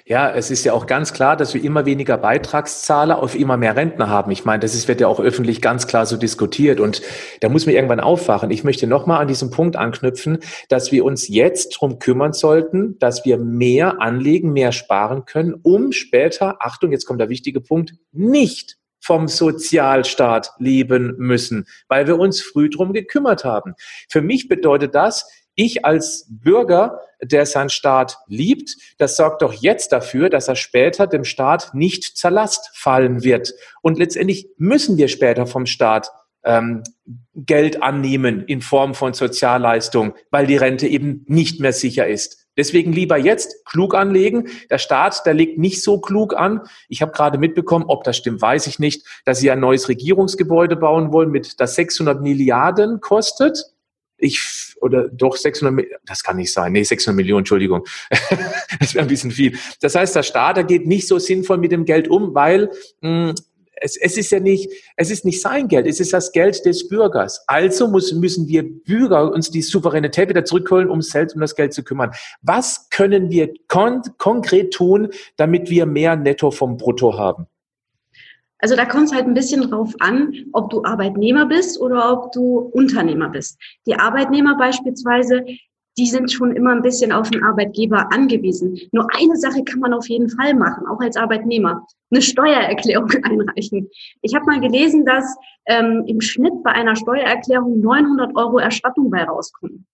Ja, 0.05 0.31
es 0.31 0.51
ist 0.51 0.63
ja 0.63 0.73
auch 0.73 0.87
ganz 0.87 1.13
klar, 1.13 1.37
dass 1.37 1.53
wir 1.53 1.63
immer 1.63 1.85
weniger 1.85 2.17
Beitragszahler 2.17 3.21
auf 3.21 3.35
immer 3.35 3.57
mehr 3.57 3.75
Rentner 3.75 4.09
haben. 4.09 4.31
Ich 4.31 4.45
meine, 4.45 4.59
das 4.59 4.75
ist, 4.75 4.87
wird 4.87 5.01
ja 5.01 5.07
auch 5.07 5.19
öffentlich 5.19 5.61
ganz 5.61 5.87
klar 5.87 6.05
so 6.05 6.17
diskutiert 6.17 6.79
und 6.79 7.01
da 7.41 7.49
muss 7.49 7.65
man 7.65 7.75
irgendwann 7.75 7.99
aufwachen. 7.99 8.51
Ich 8.51 8.63
möchte 8.63 8.87
nochmal 8.87 9.21
an 9.21 9.27
diesem 9.27 9.51
Punkt 9.51 9.75
anknüpfen, 9.75 10.39
dass 10.67 10.91
wir 10.91 11.05
uns 11.05 11.27
jetzt 11.27 11.69
drum 11.69 11.99
kümmern 11.99 12.33
sollten, 12.33 12.97
dass 12.99 13.25
wir 13.25 13.37
mehr 13.37 14.01
anlegen, 14.01 14.51
mehr 14.51 14.71
sparen 14.71 15.25
können, 15.25 15.53
um 15.53 15.91
später, 15.91 16.57
Achtung, 16.59 16.91
jetzt 16.91 17.05
kommt 17.05 17.21
der 17.21 17.29
wichtige 17.29 17.61
Punkt, 17.61 17.93
nicht 18.11 18.79
vom 19.01 19.27
Sozialstaat 19.27 20.51
leben 20.59 21.15
müssen, 21.17 21.65
weil 21.87 22.07
wir 22.07 22.19
uns 22.19 22.41
früh 22.41 22.69
drum 22.69 22.93
gekümmert 22.93 23.45
haben. 23.45 23.75
Für 24.09 24.21
mich 24.21 24.47
bedeutet 24.47 24.93
das, 24.93 25.29
ich 25.59 25.85
als 25.85 26.25
Bürger, 26.29 27.01
der 27.21 27.45
seinen 27.45 27.69
Staat 27.69 28.17
liebt, 28.27 28.77
das 28.97 29.17
sorgt 29.17 29.41
doch 29.41 29.53
jetzt 29.53 29.91
dafür, 29.91 30.29
dass 30.29 30.47
er 30.47 30.55
später 30.55 31.05
dem 31.05 31.25
Staat 31.25 31.73
nicht 31.73 32.17
zur 32.17 32.31
Last 32.31 32.71
fallen 32.73 33.23
wird. 33.23 33.53
Und 33.81 33.99
letztendlich 33.99 34.47
müssen 34.57 34.97
wir 34.97 35.09
später 35.09 35.47
vom 35.47 35.65
Staat 35.65 36.11
ähm, 36.45 36.83
Geld 37.35 37.83
annehmen 37.83 38.45
in 38.45 38.61
Form 38.61 38.93
von 38.93 39.13
Sozialleistung, 39.13 40.13
weil 40.31 40.47
die 40.47 40.55
Rente 40.55 40.87
eben 40.87 41.25
nicht 41.27 41.59
mehr 41.59 41.73
sicher 41.73 42.07
ist. 42.07 42.47
Deswegen 42.55 42.93
lieber 42.93 43.17
jetzt 43.17 43.65
klug 43.65 43.95
anlegen. 43.95 44.47
Der 44.69 44.77
Staat, 44.77 45.25
der 45.25 45.33
legt 45.33 45.57
nicht 45.57 45.81
so 45.83 45.99
klug 45.99 46.35
an. 46.35 46.61
Ich 46.87 47.01
habe 47.01 47.11
gerade 47.11 47.37
mitbekommen, 47.37 47.85
ob 47.87 48.05
das 48.05 48.15
stimmt, 48.15 48.41
weiß 48.41 48.67
ich 48.67 48.79
nicht, 48.79 49.05
dass 49.25 49.39
sie 49.39 49.51
ein 49.51 49.59
neues 49.59 49.89
Regierungsgebäude 49.89 50.77
bauen 50.77 51.11
wollen, 51.11 51.31
mit 51.31 51.59
das 51.59 51.75
600 51.75 52.21
Milliarden 52.21 53.01
kostet 53.01 53.73
ich, 54.19 54.75
oder 54.81 55.09
doch 55.09 55.35
600, 55.35 55.85
das 56.05 56.23
kann 56.23 56.37
nicht 56.37 56.53
sein, 56.53 56.73
nee, 56.73 56.83
600 56.83 57.15
Millionen, 57.15 57.39
Entschuldigung, 57.39 57.85
das 58.79 58.93
wäre 58.93 59.05
ein 59.05 59.09
bisschen 59.09 59.31
viel. 59.31 59.57
Das 59.81 59.95
heißt, 59.95 60.15
der 60.15 60.23
Staat, 60.23 60.57
der 60.57 60.63
geht 60.63 60.87
nicht 60.87 61.07
so 61.07 61.19
sinnvoll 61.19 61.57
mit 61.57 61.71
dem 61.71 61.85
Geld 61.85 62.07
um, 62.07 62.33
weil 62.33 62.69
mh, 63.01 63.29
hm, 63.29 63.35
es, 63.81 63.97
es 63.97 64.17
ist 64.17 64.31
ja 64.31 64.39
nicht, 64.39 64.69
es 64.95 65.11
ist 65.11 65.25
nicht 65.25 65.41
sein 65.41 65.67
Geld, 65.67 65.87
es 65.87 65.99
ist 65.99 66.13
das 66.13 66.31
Geld 66.31 66.65
des 66.65 66.87
Bürgers. 66.87 67.43
Also 67.47 67.87
muss, 67.87 68.13
müssen 68.13 68.47
wir 68.47 68.63
Bürger 68.63 69.31
uns 69.31 69.51
die 69.51 69.61
Souveränität 69.61 70.29
wieder 70.29 70.45
zurückholen, 70.45 70.89
um 70.89 71.01
selbst 71.01 71.35
um 71.35 71.41
das 71.41 71.55
Geld 71.55 71.73
zu 71.73 71.83
kümmern. 71.83 72.11
Was 72.41 72.89
können 72.89 73.29
wir 73.29 73.53
kon 73.67 74.01
konkret 74.17 74.73
tun, 74.73 75.09
damit 75.37 75.69
wir 75.69 75.85
mehr 75.85 76.15
Netto 76.15 76.51
vom 76.51 76.77
Brutto 76.77 77.17
haben? 77.17 77.47
Also 78.59 78.75
da 78.75 78.85
kommt 78.85 79.05
es 79.05 79.13
halt 79.13 79.25
ein 79.25 79.33
bisschen 79.33 79.69
drauf 79.69 79.93
an, 79.99 80.33
ob 80.51 80.69
du 80.69 80.83
Arbeitnehmer 80.83 81.45
bist 81.45 81.79
oder 81.79 82.11
ob 82.11 82.31
du 82.33 82.59
Unternehmer 82.73 83.29
bist. 83.29 83.57
Die 83.87 83.95
Arbeitnehmer 83.95 84.57
beispielsweise, 84.57 85.45
die 85.97 86.05
sind 86.05 86.31
schon 86.31 86.55
immer 86.55 86.71
ein 86.71 86.81
bisschen 86.81 87.11
auf 87.11 87.29
den 87.29 87.43
Arbeitgeber 87.43 88.11
angewiesen. 88.11 88.77
Nur 88.91 89.07
eine 89.15 89.35
Sache 89.37 89.63
kann 89.63 89.79
man 89.79 89.93
auf 89.93 90.07
jeden 90.07 90.29
Fall 90.29 90.53
machen, 90.53 90.87
auch 90.87 90.99
als 90.99 91.17
Arbeitnehmer. 91.17 91.85
Eine 92.11 92.21
Steuererklärung 92.21 93.09
einreichen. 93.23 93.89
Ich 94.21 94.35
habe 94.35 94.45
mal 94.45 94.59
gelesen, 94.59 95.05
dass 95.05 95.37
ähm, 95.65 96.03
im 96.05 96.21
Schnitt 96.21 96.63
bei 96.63 96.71
einer 96.71 96.95
Steuererklärung 96.95 97.79
900 97.79 98.35
Euro 98.35 98.59
Erstattung 98.59 99.09
bei 99.09 99.23
rauskommen. 99.23 99.85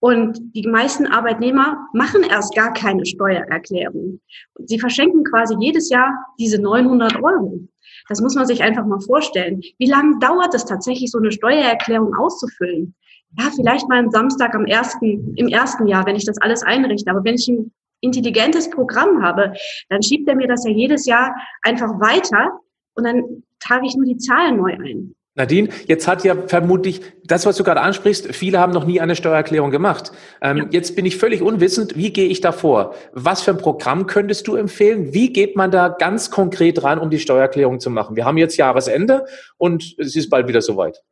Und 0.00 0.40
die 0.54 0.66
meisten 0.66 1.06
Arbeitnehmer 1.06 1.86
machen 1.92 2.22
erst 2.22 2.54
gar 2.54 2.72
keine 2.72 3.04
Steuererklärung. 3.04 4.20
Sie 4.64 4.78
verschenken 4.78 5.24
quasi 5.24 5.54
jedes 5.60 5.90
Jahr 5.90 6.10
diese 6.38 6.60
900 6.60 7.22
Euro. 7.22 7.60
Das 8.10 8.20
muss 8.20 8.34
man 8.34 8.44
sich 8.44 8.60
einfach 8.60 8.84
mal 8.84 9.00
vorstellen. 9.00 9.60
Wie 9.78 9.88
lange 9.88 10.18
dauert 10.18 10.52
es 10.52 10.64
tatsächlich, 10.64 11.12
so 11.12 11.18
eine 11.18 11.30
Steuererklärung 11.30 12.12
auszufüllen? 12.16 12.92
Ja, 13.38 13.50
vielleicht 13.54 13.88
mal 13.88 14.00
am 14.00 14.10
Samstag 14.10 14.52
am 14.56 14.66
ersten, 14.66 15.36
im 15.36 15.46
ersten 15.46 15.86
Jahr, 15.86 16.04
wenn 16.06 16.16
ich 16.16 16.26
das 16.26 16.36
alles 16.38 16.64
einrichte. 16.64 17.08
Aber 17.08 17.22
wenn 17.22 17.36
ich 17.36 17.46
ein 17.46 17.70
intelligentes 18.00 18.68
Programm 18.68 19.22
habe, 19.22 19.52
dann 19.90 20.02
schiebt 20.02 20.28
er 20.28 20.34
mir 20.34 20.48
das 20.48 20.64
ja 20.64 20.72
jedes 20.72 21.06
Jahr 21.06 21.36
einfach 21.62 22.00
weiter 22.00 22.58
und 22.94 23.04
dann 23.04 23.44
trage 23.60 23.86
ich 23.86 23.94
nur 23.94 24.06
die 24.06 24.16
Zahlen 24.16 24.56
neu 24.56 24.72
ein. 24.72 25.14
Nadine, 25.40 25.70
jetzt 25.86 26.06
hat 26.06 26.22
ja 26.22 26.34
vermutlich 26.46 27.00
das, 27.24 27.46
was 27.46 27.56
du 27.56 27.64
gerade 27.64 27.80
ansprichst, 27.80 28.34
viele 28.34 28.60
haben 28.60 28.72
noch 28.72 28.84
nie 28.84 29.00
eine 29.00 29.16
Steuererklärung 29.16 29.70
gemacht. 29.70 30.12
Ähm, 30.42 30.58
ja. 30.58 30.64
Jetzt 30.70 30.96
bin 30.96 31.06
ich 31.06 31.16
völlig 31.16 31.40
unwissend, 31.40 31.96
wie 31.96 32.12
gehe 32.12 32.28
ich 32.28 32.40
da 32.40 32.52
vor? 32.52 32.94
Was 33.12 33.40
für 33.40 33.52
ein 33.52 33.58
Programm 33.58 34.06
könntest 34.06 34.46
du 34.48 34.56
empfehlen? 34.56 35.14
Wie 35.14 35.32
geht 35.32 35.56
man 35.56 35.70
da 35.70 35.88
ganz 35.88 36.30
konkret 36.30 36.82
ran, 36.82 36.98
um 36.98 37.08
die 37.08 37.18
Steuererklärung 37.18 37.80
zu 37.80 37.88
machen? 37.90 38.16
Wir 38.16 38.26
haben 38.26 38.36
jetzt 38.36 38.56
Jahresende 38.56 39.24
und 39.56 39.94
es 39.98 40.14
ist 40.14 40.28
bald 40.28 40.46
wieder 40.46 40.60
soweit. 40.60 41.02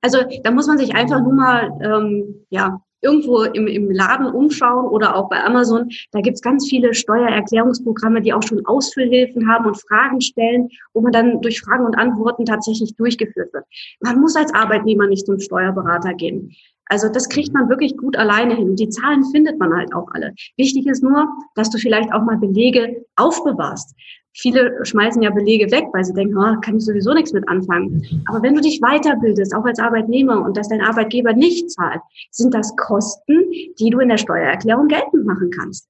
Also 0.00 0.18
da 0.44 0.50
muss 0.52 0.68
man 0.68 0.78
sich 0.78 0.94
einfach 0.94 1.20
nur 1.20 1.32
mal 1.32 1.70
ähm, 1.82 2.46
ja, 2.50 2.80
irgendwo 3.00 3.42
im, 3.42 3.66
im 3.66 3.90
Laden 3.90 4.26
umschauen 4.26 4.86
oder 4.86 5.16
auch 5.16 5.28
bei 5.28 5.42
Amazon, 5.42 5.88
da 6.12 6.20
gibt's 6.20 6.42
ganz 6.42 6.68
viele 6.68 6.94
Steuererklärungsprogramme, 6.94 8.22
die 8.22 8.32
auch 8.32 8.42
schon 8.42 8.64
Ausfüllhilfen 8.66 9.48
haben 9.48 9.66
und 9.66 9.80
Fragen 9.80 10.20
stellen, 10.20 10.68
wo 10.92 11.00
man 11.00 11.12
dann 11.12 11.40
durch 11.40 11.60
Fragen 11.60 11.84
und 11.84 11.96
Antworten 11.96 12.44
tatsächlich 12.44 12.94
durchgeführt 12.96 13.52
wird. 13.52 13.64
Man 14.00 14.20
muss 14.20 14.36
als 14.36 14.52
Arbeitnehmer 14.54 15.06
nicht 15.06 15.26
zum 15.26 15.38
Steuerberater 15.38 16.14
gehen. 16.14 16.54
Also 16.88 17.08
das 17.08 17.28
kriegt 17.28 17.52
man 17.52 17.68
wirklich 17.68 17.96
gut 17.96 18.16
alleine 18.16 18.56
hin. 18.56 18.74
Die 18.74 18.88
Zahlen 18.88 19.24
findet 19.30 19.58
man 19.58 19.74
halt 19.74 19.94
auch 19.94 20.08
alle. 20.12 20.34
Wichtig 20.56 20.86
ist 20.86 21.02
nur, 21.02 21.28
dass 21.54 21.70
du 21.70 21.78
vielleicht 21.78 22.12
auch 22.12 22.22
mal 22.22 22.38
Belege 22.38 23.04
aufbewahrst. 23.16 23.94
Viele 24.40 24.78
schmeißen 24.84 25.20
ja 25.20 25.30
Belege 25.30 25.70
weg, 25.72 25.86
weil 25.92 26.04
sie 26.04 26.14
denken, 26.14 26.38
oh, 26.38 26.60
kann 26.60 26.76
ich 26.76 26.84
sowieso 26.84 27.12
nichts 27.12 27.32
mit 27.32 27.48
anfangen. 27.48 28.04
Aber 28.26 28.40
wenn 28.40 28.54
du 28.54 28.60
dich 28.60 28.80
weiterbildest, 28.80 29.52
auch 29.52 29.64
als 29.64 29.80
Arbeitnehmer, 29.80 30.44
und 30.44 30.56
dass 30.56 30.68
dein 30.68 30.80
Arbeitgeber 30.80 31.32
nicht 31.32 31.70
zahlt, 31.72 32.00
sind 32.30 32.54
das 32.54 32.76
Kosten, 32.76 33.50
die 33.50 33.90
du 33.90 33.98
in 33.98 34.08
der 34.08 34.18
Steuererklärung 34.18 34.86
geltend 34.86 35.26
machen 35.26 35.50
kannst. 35.50 35.88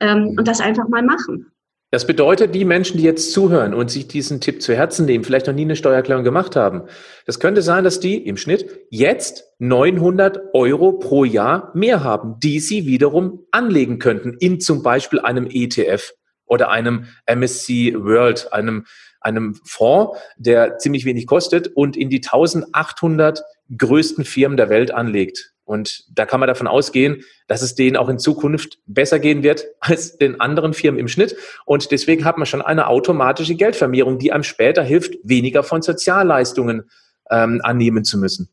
Ähm, 0.00 0.34
und 0.36 0.46
das 0.46 0.60
einfach 0.60 0.88
mal 0.88 1.02
machen. 1.02 1.50
Das 1.90 2.06
bedeutet, 2.06 2.54
die 2.54 2.66
Menschen, 2.66 2.98
die 2.98 3.04
jetzt 3.04 3.32
zuhören 3.32 3.72
und 3.72 3.90
sich 3.90 4.06
diesen 4.08 4.42
Tipp 4.42 4.60
zu 4.60 4.74
Herzen 4.74 5.06
nehmen, 5.06 5.24
vielleicht 5.24 5.46
noch 5.46 5.54
nie 5.54 5.62
eine 5.62 5.76
Steuererklärung 5.76 6.24
gemacht 6.24 6.54
haben, 6.54 6.82
das 7.24 7.40
könnte 7.40 7.62
sein, 7.62 7.84
dass 7.84 8.00
die 8.00 8.16
im 8.16 8.36
Schnitt 8.36 8.80
jetzt 8.90 9.44
900 9.60 10.52
Euro 10.52 10.92
pro 10.92 11.24
Jahr 11.24 11.70
mehr 11.74 12.04
haben, 12.04 12.38
die 12.40 12.60
sie 12.60 12.84
wiederum 12.84 13.46
anlegen 13.52 13.98
könnten 13.98 14.36
in 14.38 14.60
zum 14.60 14.82
Beispiel 14.82 15.20
einem 15.20 15.46
ETF 15.48 16.12
oder 16.46 16.70
einem 16.70 17.06
MSC 17.26 17.94
World, 17.96 18.52
einem, 18.52 18.86
einem 19.20 19.58
Fonds, 19.64 20.18
der 20.36 20.78
ziemlich 20.78 21.04
wenig 21.04 21.26
kostet 21.26 21.68
und 21.68 21.96
in 21.96 22.10
die 22.10 22.18
1800 22.18 23.42
größten 23.76 24.24
Firmen 24.24 24.56
der 24.56 24.68
Welt 24.68 24.92
anlegt. 24.92 25.52
Und 25.64 26.04
da 26.16 26.26
kann 26.26 26.38
man 26.38 26.46
davon 26.46 26.68
ausgehen, 26.68 27.24
dass 27.48 27.60
es 27.60 27.74
denen 27.74 27.96
auch 27.96 28.08
in 28.08 28.20
Zukunft 28.20 28.78
besser 28.86 29.18
gehen 29.18 29.42
wird 29.42 29.66
als 29.80 30.16
den 30.16 30.40
anderen 30.40 30.72
Firmen 30.72 31.00
im 31.00 31.08
Schnitt. 31.08 31.36
Und 31.64 31.90
deswegen 31.90 32.24
hat 32.24 32.38
man 32.38 32.46
schon 32.46 32.62
eine 32.62 32.86
automatische 32.86 33.56
Geldvermehrung, 33.56 34.18
die 34.18 34.32
einem 34.32 34.44
später 34.44 34.82
hilft, 34.82 35.14
weniger 35.24 35.64
von 35.64 35.82
Sozialleistungen 35.82 36.88
ähm, 37.30 37.60
annehmen 37.64 38.04
zu 38.04 38.16
müssen. 38.18 38.48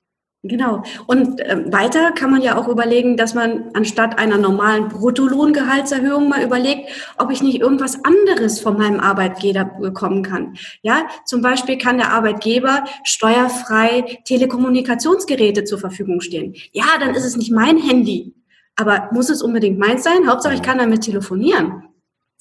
Genau. 0.45 0.83
Und 1.07 1.39
äh, 1.39 1.71
weiter 1.71 2.11
kann 2.11 2.29
man 2.29 2.41
ja 2.41 2.57
auch 2.57 2.67
überlegen, 2.67 3.15
dass 3.15 3.33
man 3.33 3.71
anstatt 3.73 4.19
einer 4.19 4.37
normalen 4.37 4.89
Bruttolohngehaltserhöhung 4.89 6.27
mal 6.27 6.43
überlegt, 6.43 6.89
ob 7.17 7.31
ich 7.31 7.41
nicht 7.41 7.61
irgendwas 7.61 8.03
anderes 8.03 8.59
von 8.59 8.77
meinem 8.77 8.99
Arbeitgeber 8.99 9.63
bekommen 9.63 10.21
kann. 10.21 10.57
Ja, 10.81 11.07
zum 11.23 11.41
Beispiel 11.41 11.77
kann 11.77 11.97
der 11.97 12.11
Arbeitgeber 12.11 12.83
steuerfrei 13.05 14.19
Telekommunikationsgeräte 14.25 15.63
zur 15.63 15.79
Verfügung 15.79 16.19
stehen. 16.19 16.55
Ja, 16.73 16.87
dann 16.99 17.15
ist 17.15 17.23
es 17.23 17.37
nicht 17.37 17.51
mein 17.51 17.77
Handy. 17.77 18.33
Aber 18.75 19.07
muss 19.13 19.29
es 19.29 19.41
unbedingt 19.41 19.79
meins 19.79 20.03
sein? 20.03 20.27
Hauptsache, 20.27 20.55
ich 20.55 20.61
kann 20.61 20.77
damit 20.77 21.01
telefonieren. 21.01 21.83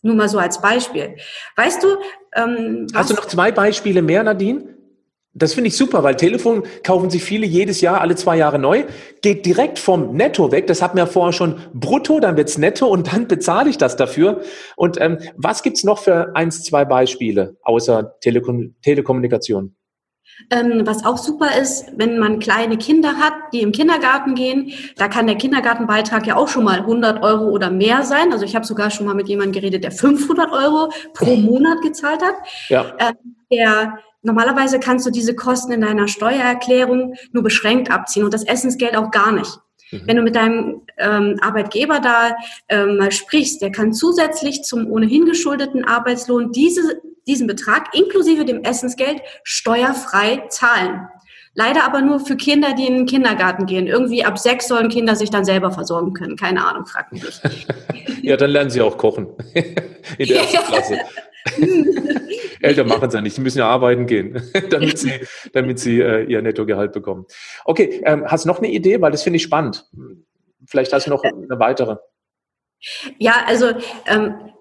Nur 0.02 0.16
mal 0.16 0.28
so 0.28 0.38
als 0.38 0.61
Beispiel. 0.61 1.14
Weißt 1.54 1.85
du, 1.85 1.88
ähm, 2.35 2.88
Hast 2.92 3.11
du 3.11 3.14
noch 3.14 3.26
zwei 3.26 3.52
Beispiele 3.52 4.02
mehr, 4.02 4.25
Nadine? 4.25 4.72
Das 5.35 5.55
finde 5.55 5.69
ich 5.69 5.77
super, 5.77 6.03
weil 6.03 6.17
Telefon 6.17 6.62
kaufen 6.83 7.09
sich 7.09 7.25
viele 7.25 7.47
jedes 7.47 7.81
Jahr, 7.81 8.03
alle 8.03 8.17
zwei 8.17 8.37
Jahre 8.37 8.59
neu, 8.59 8.85
geht 9.23 9.47
direkt 9.47 9.79
vom 9.79 10.15
Netto 10.15 10.53
weg. 10.53 10.67
Das 10.67 10.83
hat 10.83 10.95
mir 10.95 11.07
vorher 11.07 11.33
schon 11.33 11.59
brutto, 11.73 12.21
dann 12.21 12.37
wird's 12.37 12.59
netto 12.59 12.87
und 12.87 13.12
dann 13.12 13.29
bezahle 13.29 13.71
ich 13.71 13.79
das 13.79 13.97
dafür. 13.97 14.43
Und 14.77 15.01
ähm, 15.01 15.19
was 15.37 15.62
gibt's 15.62 15.85
noch 15.85 15.99
für 15.99 16.37
eins, 16.37 16.62
zwei 16.65 16.85
Beispiele 16.85 17.57
außer 17.62 18.19
Telekom 18.21 18.75
Telekommunikation? 18.83 19.75
Ähm, 20.51 20.83
was 20.85 21.05
auch 21.05 21.19
super 21.19 21.57
ist, 21.61 21.87
wenn 21.97 22.19
man 22.19 22.39
kleine 22.39 22.77
Kinder 22.77 23.17
hat, 23.17 23.35
die 23.53 23.61
im 23.61 23.73
Kindergarten 23.73 24.35
gehen, 24.35 24.73
da 24.97 25.09
kann 25.09 25.27
der 25.27 25.37
Kindergartenbeitrag 25.37 26.27
ja 26.27 26.37
auch 26.37 26.49
schon 26.49 26.65
mal 26.65 26.81
100 26.81 27.23
Euro 27.23 27.51
oder 27.51 27.71
mehr 27.71 28.03
sein. 28.03 28.33
Also 28.33 28.45
ich 28.45 28.55
habe 28.55 28.67
sogar 28.67 28.91
schon 28.91 29.07
mal 29.07 29.15
mit 29.15 29.29
jemandem 29.29 29.53
geredet, 29.53 29.85
der 29.85 29.93
500 29.93 30.51
Euro 30.53 30.93
pro 31.15 31.37
Monat 31.37 31.81
gezahlt 31.83 32.23
hat. 32.23 32.35
Ja. 32.69 32.95
Äh, 32.99 33.12
der 33.52 33.99
Normalerweise 34.23 34.78
kannst 34.78 35.04
du 35.04 35.11
diese 35.11 35.35
Kosten 35.35 35.73
in 35.73 35.80
deiner 35.80 36.06
Steuererklärung 36.06 37.14
nur 37.32 37.42
beschränkt 37.42 37.90
abziehen 37.90 38.25
und 38.25 38.32
das 38.32 38.44
Essensgeld 38.44 38.97
auch 38.97 39.11
gar 39.11 39.32
nicht. 39.32 39.59
Mhm. 39.90 40.02
Wenn 40.06 40.16
du 40.16 40.23
mit 40.23 40.37
deinem 40.37 40.82
ähm, 40.97 41.38
Arbeitgeber 41.40 41.99
da 41.99 42.37
ähm, 42.68 42.99
mal 42.99 43.11
sprichst, 43.11 43.61
der 43.61 43.73
kann 43.73 43.92
zusätzlich 43.92 44.62
zum 44.62 44.88
ohnehin 44.90 45.26
geschuldeten 45.26 45.85
Arbeitslohn 45.85 46.52
diese, 46.52 47.00
diesen 47.26 47.49
Betrag 47.49 47.94
inklusive 47.94 48.44
dem 48.44 48.62
Essensgeld 48.62 49.21
steuerfrei 49.42 50.44
zahlen. 50.49 51.09
Leider 51.54 51.85
aber 51.85 52.00
nur 52.00 52.21
für 52.21 52.37
Kinder, 52.37 52.75
die 52.75 52.87
in 52.87 52.94
den 52.94 53.06
Kindergarten 53.06 53.66
gehen. 53.66 53.87
Irgendwie 53.87 54.25
ab 54.25 54.38
sechs 54.38 54.68
sollen 54.68 54.88
Kinder 54.88 55.16
sich 55.16 55.30
dann 55.30 55.44
selber 55.44 55.71
versorgen 55.71 56.14
können. 56.14 56.37
Keine 56.37 56.66
Ahnung, 56.66 56.87
frag 56.87 57.12
mich 57.12 57.25
ja, 58.23 58.37
dann 58.37 58.50
lernen 58.50 58.71
sie 58.71 58.80
auch 58.80 58.97
kochen. 58.97 59.26
in 59.54 60.28
der 60.28 60.40
ersten 60.40 60.64
Klasse. 60.64 60.99
Eltern 62.61 62.87
machen 62.87 63.08
es 63.08 63.14
ja 63.14 63.20
nicht, 63.20 63.34
sie 63.34 63.40
müssen 63.40 63.58
ja 63.58 63.68
arbeiten 63.68 64.06
gehen, 64.06 64.40
damit 64.70 64.99
sie, 64.99 65.12
damit 65.52 65.78
sie 65.78 66.00
äh, 66.00 66.25
ihr 66.25 66.40
Nettogehalt 66.42 66.92
bekommen. 66.92 67.26
Okay, 67.64 68.02
ähm, 68.04 68.25
hast 68.26 68.44
du 68.44 68.49
noch 68.49 68.58
eine 68.58 68.70
Idee? 68.70 69.00
Weil 69.00 69.11
das 69.11 69.22
finde 69.22 69.38
ich 69.38 69.42
spannend. 69.42 69.84
Vielleicht 70.66 70.92
hast 70.92 71.06
du 71.06 71.11
noch 71.11 71.25
eine 71.25 71.58
weitere. 71.58 71.96
Ja, 73.18 73.44
also 73.46 73.72
ähm, 74.06 74.51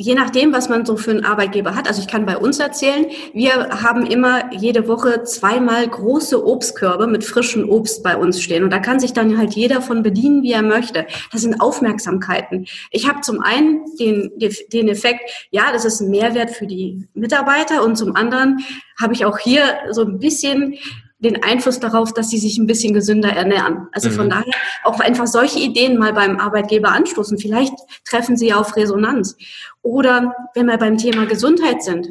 je 0.00 0.14
nachdem, 0.14 0.52
was 0.52 0.68
man 0.68 0.86
so 0.86 0.96
für 0.96 1.10
einen 1.10 1.24
Arbeitgeber 1.24 1.74
hat. 1.74 1.88
Also 1.88 2.00
ich 2.00 2.06
kann 2.06 2.24
bei 2.24 2.38
uns 2.38 2.60
erzählen, 2.60 3.06
wir 3.32 3.82
haben 3.82 4.06
immer 4.06 4.52
jede 4.54 4.86
Woche 4.86 5.24
zweimal 5.24 5.86
große 5.86 6.46
Obstkörbe 6.46 7.08
mit 7.08 7.24
frischem 7.24 7.68
Obst 7.68 8.04
bei 8.04 8.16
uns 8.16 8.40
stehen. 8.40 8.62
Und 8.62 8.70
da 8.70 8.78
kann 8.78 9.00
sich 9.00 9.12
dann 9.12 9.36
halt 9.36 9.54
jeder 9.54 9.82
von 9.82 10.04
bedienen, 10.04 10.42
wie 10.44 10.52
er 10.52 10.62
möchte. 10.62 11.06
Das 11.32 11.42
sind 11.42 11.60
Aufmerksamkeiten. 11.60 12.66
Ich 12.92 13.08
habe 13.08 13.22
zum 13.22 13.40
einen 13.40 13.84
den, 13.98 14.30
den 14.72 14.88
Effekt, 14.88 15.48
ja, 15.50 15.72
das 15.72 15.84
ist 15.84 16.00
ein 16.00 16.10
Mehrwert 16.10 16.50
für 16.50 16.68
die 16.68 17.08
Mitarbeiter. 17.14 17.84
Und 17.84 17.96
zum 17.96 18.14
anderen 18.14 18.60
habe 19.00 19.14
ich 19.14 19.24
auch 19.24 19.38
hier 19.38 19.64
so 19.90 20.02
ein 20.02 20.20
bisschen 20.20 20.78
den 21.18 21.42
Einfluss 21.42 21.80
darauf, 21.80 22.14
dass 22.14 22.30
sie 22.30 22.38
sich 22.38 22.58
ein 22.58 22.66
bisschen 22.66 22.94
gesünder 22.94 23.30
ernähren. 23.30 23.88
Also 23.92 24.08
mhm. 24.10 24.14
von 24.14 24.30
daher 24.30 24.54
auch 24.84 25.00
einfach 25.00 25.26
solche 25.26 25.58
Ideen 25.58 25.98
mal 25.98 26.12
beim 26.12 26.38
Arbeitgeber 26.38 26.90
anstoßen. 26.90 27.38
Vielleicht 27.38 27.74
treffen 28.04 28.36
sie 28.36 28.52
auf 28.54 28.76
Resonanz. 28.76 29.36
Oder 29.82 30.34
wenn 30.54 30.66
wir 30.66 30.78
beim 30.78 30.96
Thema 30.96 31.26
Gesundheit 31.26 31.82
sind, 31.82 32.08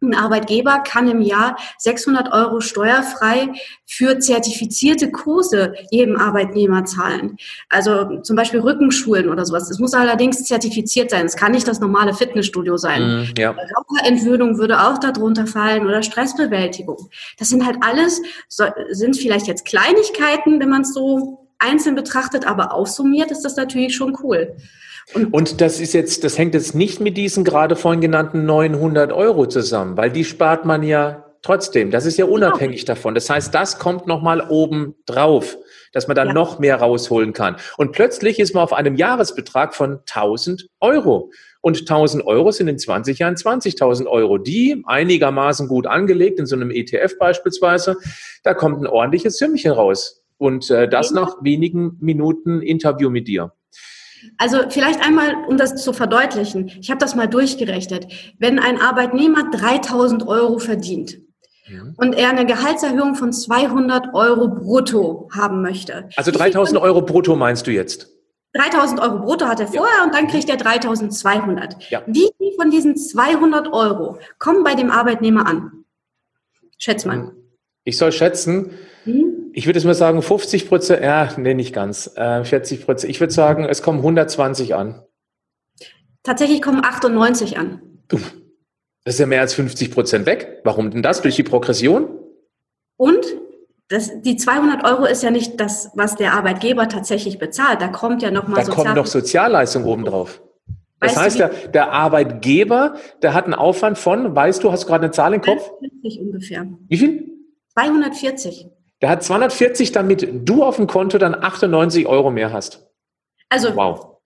ein 0.00 0.14
Arbeitgeber 0.14 0.78
kann 0.80 1.08
im 1.08 1.20
Jahr 1.20 1.56
600 1.78 2.32
Euro 2.32 2.60
steuerfrei 2.60 3.48
für 3.84 4.18
zertifizierte 4.18 5.10
Kurse 5.10 5.74
jedem 5.90 6.16
Arbeitnehmer 6.16 6.84
zahlen. 6.84 7.36
Also 7.68 8.20
zum 8.20 8.36
Beispiel 8.36 8.60
Rückenschulen 8.60 9.28
oder 9.28 9.44
sowas. 9.44 9.68
Das 9.68 9.78
muss 9.78 9.94
allerdings 9.94 10.44
zertifiziert 10.44 11.10
sein. 11.10 11.26
Es 11.26 11.36
kann 11.36 11.52
nicht 11.52 11.66
das 11.66 11.80
normale 11.80 12.14
Fitnessstudio 12.14 12.76
sein. 12.76 13.02
Mm, 13.02 13.24
ja. 13.36 13.50
Raucherentwöhnung 13.50 14.58
würde 14.58 14.80
auch 14.80 14.98
darunter 14.98 15.46
fallen 15.46 15.86
oder 15.86 16.02
Stressbewältigung. 16.02 17.10
Das 17.38 17.48
sind 17.48 17.66
halt 17.66 17.78
alles, 17.80 18.22
sind 18.90 19.16
vielleicht 19.16 19.46
jetzt 19.46 19.64
Kleinigkeiten, 19.64 20.60
wenn 20.60 20.68
man 20.68 20.82
es 20.82 20.94
so 20.94 21.48
einzeln 21.58 21.96
betrachtet, 21.96 22.46
aber 22.46 22.72
aufsummiert 22.72 23.30
ist 23.30 23.42
das 23.42 23.56
natürlich 23.56 23.96
schon 23.96 24.16
cool. 24.22 24.56
Und, 25.14 25.60
das 25.60 25.80
ist 25.80 25.94
jetzt, 25.94 26.24
das 26.24 26.36
hängt 26.36 26.54
jetzt 26.54 26.74
nicht 26.74 27.00
mit 27.00 27.16
diesen 27.16 27.44
gerade 27.44 27.76
vorhin 27.76 28.00
genannten 28.00 28.44
900 28.44 29.12
Euro 29.12 29.46
zusammen, 29.46 29.96
weil 29.96 30.10
die 30.10 30.24
spart 30.24 30.64
man 30.64 30.82
ja 30.82 31.24
trotzdem. 31.42 31.90
Das 31.90 32.04
ist 32.04 32.18
ja 32.18 32.26
genau. 32.26 32.36
unabhängig 32.36 32.84
genau. 32.84 32.94
davon. 32.94 33.14
Das 33.14 33.30
heißt, 33.30 33.54
das 33.54 33.78
kommt 33.78 34.06
nochmal 34.06 34.46
oben 34.48 34.94
drauf, 35.06 35.56
dass 35.92 36.08
man 36.08 36.14
dann 36.14 36.28
ja. 36.28 36.34
noch 36.34 36.58
mehr 36.58 36.76
rausholen 36.76 37.32
kann. 37.32 37.56
Und 37.76 37.92
plötzlich 37.92 38.38
ist 38.38 38.54
man 38.54 38.62
auf 38.62 38.72
einem 38.72 38.96
Jahresbetrag 38.96 39.74
von 39.74 40.00
1000 40.00 40.68
Euro. 40.80 41.30
Und 41.60 41.80
1000 41.80 42.26
Euro 42.26 42.52
sind 42.52 42.68
in 42.68 42.78
20 42.78 43.18
Jahren 43.18 43.34
20.000 43.34 44.06
Euro. 44.06 44.38
Die 44.38 44.82
einigermaßen 44.86 45.68
gut 45.68 45.86
angelegt, 45.86 46.38
in 46.38 46.46
so 46.46 46.54
einem 46.54 46.70
ETF 46.70 47.18
beispielsweise, 47.18 47.96
da 48.42 48.54
kommt 48.54 48.80
ein 48.80 48.86
ordentliches 48.86 49.38
Sümmchen 49.38 49.72
raus. 49.72 50.22
Und 50.36 50.70
äh, 50.70 50.88
das 50.88 51.08
genau. 51.08 51.22
nach 51.22 51.36
wenigen 51.42 51.96
Minuten 52.00 52.62
Interview 52.62 53.10
mit 53.10 53.26
dir. 53.26 53.52
Also 54.36 54.58
vielleicht 54.68 55.00
einmal, 55.00 55.34
um 55.46 55.56
das 55.56 55.82
zu 55.82 55.92
verdeutlichen. 55.92 56.70
Ich 56.80 56.90
habe 56.90 56.98
das 56.98 57.14
mal 57.14 57.26
durchgerechnet. 57.26 58.06
Wenn 58.38 58.58
ein 58.58 58.80
Arbeitnehmer 58.80 59.50
3000 59.50 60.26
Euro 60.26 60.58
verdient 60.58 61.18
ja. 61.68 61.82
und 61.96 62.14
er 62.14 62.30
eine 62.30 62.46
Gehaltserhöhung 62.46 63.14
von 63.14 63.32
200 63.32 64.14
Euro 64.14 64.48
brutto 64.48 65.28
haben 65.34 65.62
möchte. 65.62 66.08
Also 66.16 66.30
3000 66.30 66.80
Euro 66.80 67.02
brutto 67.02 67.36
meinst 67.36 67.66
du 67.66 67.70
jetzt? 67.70 68.08
3000 68.54 69.00
Euro 69.00 69.18
brutto 69.18 69.46
hat 69.46 69.60
er 69.60 69.68
vorher 69.68 69.98
ja. 69.98 70.04
und 70.04 70.14
dann 70.14 70.26
kriegt 70.26 70.48
er 70.48 70.56
3200. 70.56 71.90
Ja. 71.90 72.02
Wie 72.06 72.30
viel 72.38 72.52
von 72.56 72.70
diesen 72.70 72.96
200 72.96 73.72
Euro 73.72 74.18
kommen 74.38 74.64
bei 74.64 74.74
dem 74.74 74.90
Arbeitnehmer 74.90 75.46
an? 75.46 75.84
Schätz 76.78 77.04
mal. 77.04 77.32
Ich 77.84 77.98
soll 77.98 78.12
schätzen. 78.12 78.70
Hm? 79.04 79.27
Ich 79.58 79.66
würde 79.66 79.76
es 79.76 79.84
mal 79.84 79.92
sagen, 79.92 80.22
50 80.22 80.68
Prozent, 80.68 81.02
ja, 81.02 81.30
nee, 81.36 81.52
nicht 81.52 81.74
ganz. 81.74 82.12
Äh, 82.14 82.44
40 82.44 82.84
Prozent. 82.84 83.10
Ich 83.10 83.18
würde 83.18 83.32
sagen, 83.32 83.64
es 83.64 83.82
kommen 83.82 83.98
120 83.98 84.76
an. 84.76 85.02
Tatsächlich 86.22 86.62
kommen 86.62 86.84
98 86.84 87.58
an. 87.58 87.82
Das 88.06 89.14
ist 89.14 89.18
ja 89.18 89.26
mehr 89.26 89.40
als 89.40 89.54
50 89.54 89.90
Prozent 89.90 90.26
weg. 90.26 90.60
Warum 90.62 90.92
denn 90.92 91.02
das? 91.02 91.22
Durch 91.22 91.34
die 91.34 91.42
Progression? 91.42 92.08
Und 92.96 93.26
das, 93.88 94.22
die 94.22 94.36
200 94.36 94.84
Euro 94.84 95.06
ist 95.06 95.24
ja 95.24 95.32
nicht 95.32 95.58
das, 95.58 95.90
was 95.96 96.14
der 96.14 96.34
Arbeitgeber 96.34 96.88
tatsächlich 96.88 97.40
bezahlt. 97.40 97.82
Da 97.82 97.88
kommt 97.88 98.22
ja 98.22 98.30
nochmal 98.30 98.64
Da 98.64 98.70
kommt 98.70 98.94
noch 98.94 99.06
Sozialleistung 99.06 99.82
obendrauf. 99.86 100.40
Das 101.00 101.16
weißt 101.16 101.20
heißt, 101.20 101.38
der, 101.40 101.48
der 101.48 101.90
Arbeitgeber, 101.90 102.94
der 103.22 103.34
hat 103.34 103.46
einen 103.46 103.54
Aufwand 103.54 103.98
von, 103.98 104.36
weißt 104.36 104.62
du, 104.62 104.70
hast 104.70 104.84
du 104.84 104.86
gerade 104.86 105.06
eine 105.06 105.10
Zahl 105.10 105.34
im 105.34 105.40
Kopf? 105.40 105.68
240 105.80 106.20
ungefähr. 106.20 106.66
Wie 106.86 106.96
viel? 106.96 107.28
240. 107.72 108.77
Der 109.00 109.10
hat 109.10 109.22
240, 109.22 109.92
damit 109.92 110.28
du 110.32 110.64
auf 110.64 110.76
dem 110.76 110.86
Konto 110.86 111.18
dann 111.18 111.34
98 111.34 112.06
Euro 112.06 112.30
mehr 112.30 112.52
hast. 112.52 112.86
Also, 113.48 113.74
wow. 113.76 114.18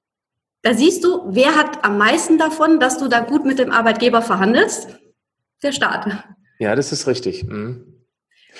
Da 0.63 0.75
siehst 0.75 1.05
du, 1.05 1.23
wer 1.27 1.57
hat 1.57 1.85
am 1.85 1.99
meisten 1.99 2.39
davon, 2.39 2.79
dass 2.81 2.99
du 2.99 3.09
da 3.09 3.21
gut 3.21 3.45
mit 3.45 3.59
dem 3.59 3.71
Arbeitgeber 3.71 4.23
verhandelst? 4.23 4.89
Der 5.63 5.73
Staat. 5.73 6.07
Ja, 6.59 6.75
das 6.75 6.93
ist 6.93 7.07
richtig. 7.07 7.45
Mhm. 7.45 7.93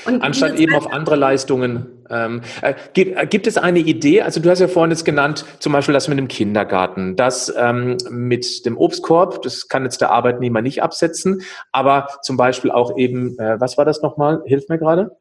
Anstatt 0.05 0.59
eben 0.59 0.75
auf 0.75 0.91
andere 0.91 1.17
Leistungen. 1.17 2.05
Ähm, 2.09 2.41
äh, 2.63 2.75
gibt, 2.95 3.17
äh, 3.17 3.27
gibt, 3.27 3.47
es 3.47 3.59
eine 3.59 3.79
Idee? 3.79 4.23
Also 4.23 4.41
du 4.41 4.51
hast 4.51 4.59
ja 4.59 4.69
vorhin 4.69 4.91
jetzt 4.91 5.05
genannt, 5.05 5.45
zum 5.61 5.73
Beispiel 5.73 5.93
das 5.93 6.09
mit 6.09 6.19
dem 6.19 6.29
Kindergarten, 6.29 7.15
das 7.15 7.53
ähm, 7.57 7.99
mit 8.11 8.65
dem 8.65 8.77
Obstkorb, 8.77 9.43
das 9.43 9.69
kann 9.69 9.85
jetzt 9.85 10.01
der 10.01 10.11
Arbeitnehmer 10.11 10.63
nicht 10.63 10.83
absetzen, 10.83 11.43
aber 11.73 12.09
zum 12.23 12.37
Beispiel 12.37 12.71
auch 12.71 12.97
eben, 12.97 13.39
äh, 13.39 13.61
was 13.61 13.77
war 13.77 13.85
das 13.85 14.03
nochmal? 14.03 14.43
Hilf 14.47 14.69
mir 14.69 14.79
gerade. 14.79 15.17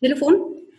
Telefon. 0.00 0.34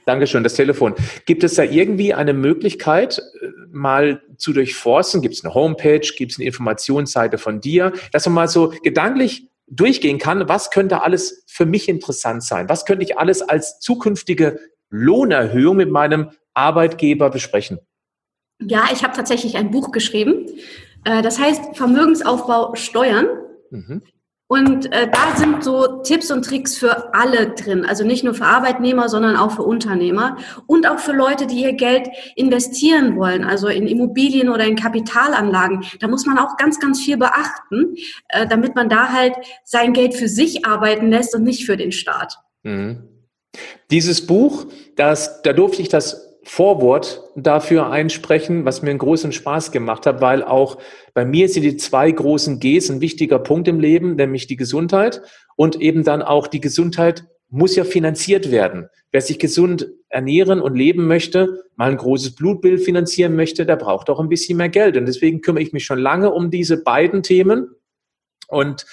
Dankeschön, 0.05 0.43
das 0.43 0.55
Telefon. 0.55 0.95
Gibt 1.25 1.43
es 1.43 1.55
da 1.55 1.63
irgendwie 1.63 2.13
eine 2.13 2.33
Möglichkeit, 2.33 3.19
äh, 3.19 3.47
mal 3.71 4.21
zu 4.37 4.51
durchforsten? 4.51 5.21
Gibt 5.21 5.35
es 5.35 5.45
eine 5.45 5.53
Homepage? 5.53 5.99
Gibt 5.99 6.31
es 6.31 6.39
eine 6.39 6.47
Informationsseite 6.47 7.37
von 7.37 7.61
dir? 7.61 7.93
Dass 8.11 8.25
man 8.25 8.33
mal 8.33 8.47
so 8.47 8.73
gedanklich 8.83 9.47
durchgehen 9.67 10.17
kann, 10.17 10.49
was 10.49 10.71
könnte 10.71 11.01
alles 11.03 11.43
für 11.47 11.65
mich 11.65 11.87
interessant 11.87 12.43
sein? 12.43 12.67
Was 12.67 12.85
könnte 12.85 13.03
ich 13.05 13.17
alles 13.17 13.41
als 13.41 13.79
zukünftige 13.79 14.59
Lohnerhöhung 14.89 15.77
mit 15.77 15.89
meinem 15.89 16.31
Arbeitgeber 16.53 17.29
besprechen? 17.29 17.79
Ja, 18.59 18.89
ich 18.91 19.03
habe 19.03 19.15
tatsächlich 19.15 19.55
ein 19.55 19.71
Buch 19.71 19.91
geschrieben. 19.91 20.47
Äh, 21.05 21.21
das 21.21 21.39
heißt 21.39 21.77
Vermögensaufbau 21.77 22.75
Steuern. 22.75 23.27
Mhm. 23.69 24.01
Und 24.51 24.91
äh, 24.91 25.09
da 25.09 25.37
sind 25.37 25.63
so 25.63 26.01
Tipps 26.03 26.29
und 26.29 26.43
Tricks 26.43 26.75
für 26.75 27.13
alle 27.13 27.51
drin. 27.51 27.85
Also 27.85 28.03
nicht 28.03 28.25
nur 28.25 28.33
für 28.33 28.43
Arbeitnehmer, 28.43 29.07
sondern 29.07 29.37
auch 29.37 29.51
für 29.51 29.63
Unternehmer 29.63 30.35
und 30.67 30.85
auch 30.89 30.99
für 30.99 31.13
Leute, 31.13 31.47
die 31.47 31.61
ihr 31.61 31.71
Geld 31.71 32.09
investieren 32.35 33.15
wollen, 33.15 33.45
also 33.45 33.69
in 33.69 33.87
Immobilien 33.87 34.49
oder 34.49 34.65
in 34.65 34.75
Kapitalanlagen. 34.75 35.85
Da 36.01 36.09
muss 36.09 36.25
man 36.25 36.37
auch 36.37 36.57
ganz, 36.57 36.81
ganz 36.81 36.99
viel 36.99 37.15
beachten, 37.15 37.95
äh, 38.27 38.45
damit 38.45 38.75
man 38.75 38.89
da 38.89 39.13
halt 39.13 39.35
sein 39.63 39.93
Geld 39.93 40.15
für 40.15 40.27
sich 40.27 40.65
arbeiten 40.65 41.09
lässt 41.09 41.33
und 41.33 41.43
nicht 41.43 41.65
für 41.65 41.77
den 41.77 41.93
Staat. 41.93 42.37
Mhm. 42.63 43.07
Dieses 43.89 44.27
Buch, 44.27 44.65
das, 44.97 45.43
da 45.43 45.53
durfte 45.53 45.81
ich 45.81 45.87
das 45.87 46.30
Vorwort 46.43 47.23
dafür 47.35 47.91
einsprechen, 47.91 48.65
was 48.65 48.81
mir 48.81 48.89
einen 48.89 48.99
großen 48.99 49.31
Spaß 49.31 49.71
gemacht 49.71 50.05
hat, 50.05 50.21
weil 50.21 50.43
auch 50.43 50.77
bei 51.13 51.23
mir 51.23 51.47
sind 51.47 51.63
die 51.63 51.77
zwei 51.77 52.09
großen 52.09 52.59
Gs 52.59 52.89
ein 52.89 53.01
wichtiger 53.01 53.39
Punkt 53.39 53.67
im 53.67 53.79
Leben, 53.79 54.15
nämlich 54.15 54.47
die 54.47 54.55
Gesundheit 54.55 55.21
und 55.55 55.79
eben 55.79 56.03
dann 56.03 56.21
auch 56.21 56.47
die 56.47 56.61
Gesundheit 56.61 57.25
muss 57.49 57.75
ja 57.75 57.83
finanziert 57.83 58.49
werden. 58.49 58.89
Wer 59.11 59.21
sich 59.21 59.37
gesund 59.37 59.89
ernähren 60.07 60.61
und 60.61 60.75
leben 60.75 61.05
möchte, 61.05 61.65
mal 61.75 61.91
ein 61.91 61.97
großes 61.97 62.35
Blutbild 62.35 62.81
finanzieren 62.81 63.35
möchte, 63.35 63.65
der 63.65 63.75
braucht 63.75 64.09
auch 64.09 64.19
ein 64.19 64.29
bisschen 64.29 64.57
mehr 64.57 64.69
Geld. 64.69 64.95
Und 64.95 65.05
deswegen 65.05 65.41
kümmere 65.41 65.61
ich 65.61 65.73
mich 65.73 65.83
schon 65.83 65.99
lange 65.99 66.31
um 66.31 66.49
diese 66.49 66.81
beiden 66.81 67.21
Themen. 67.21 67.75
Und 68.47 68.85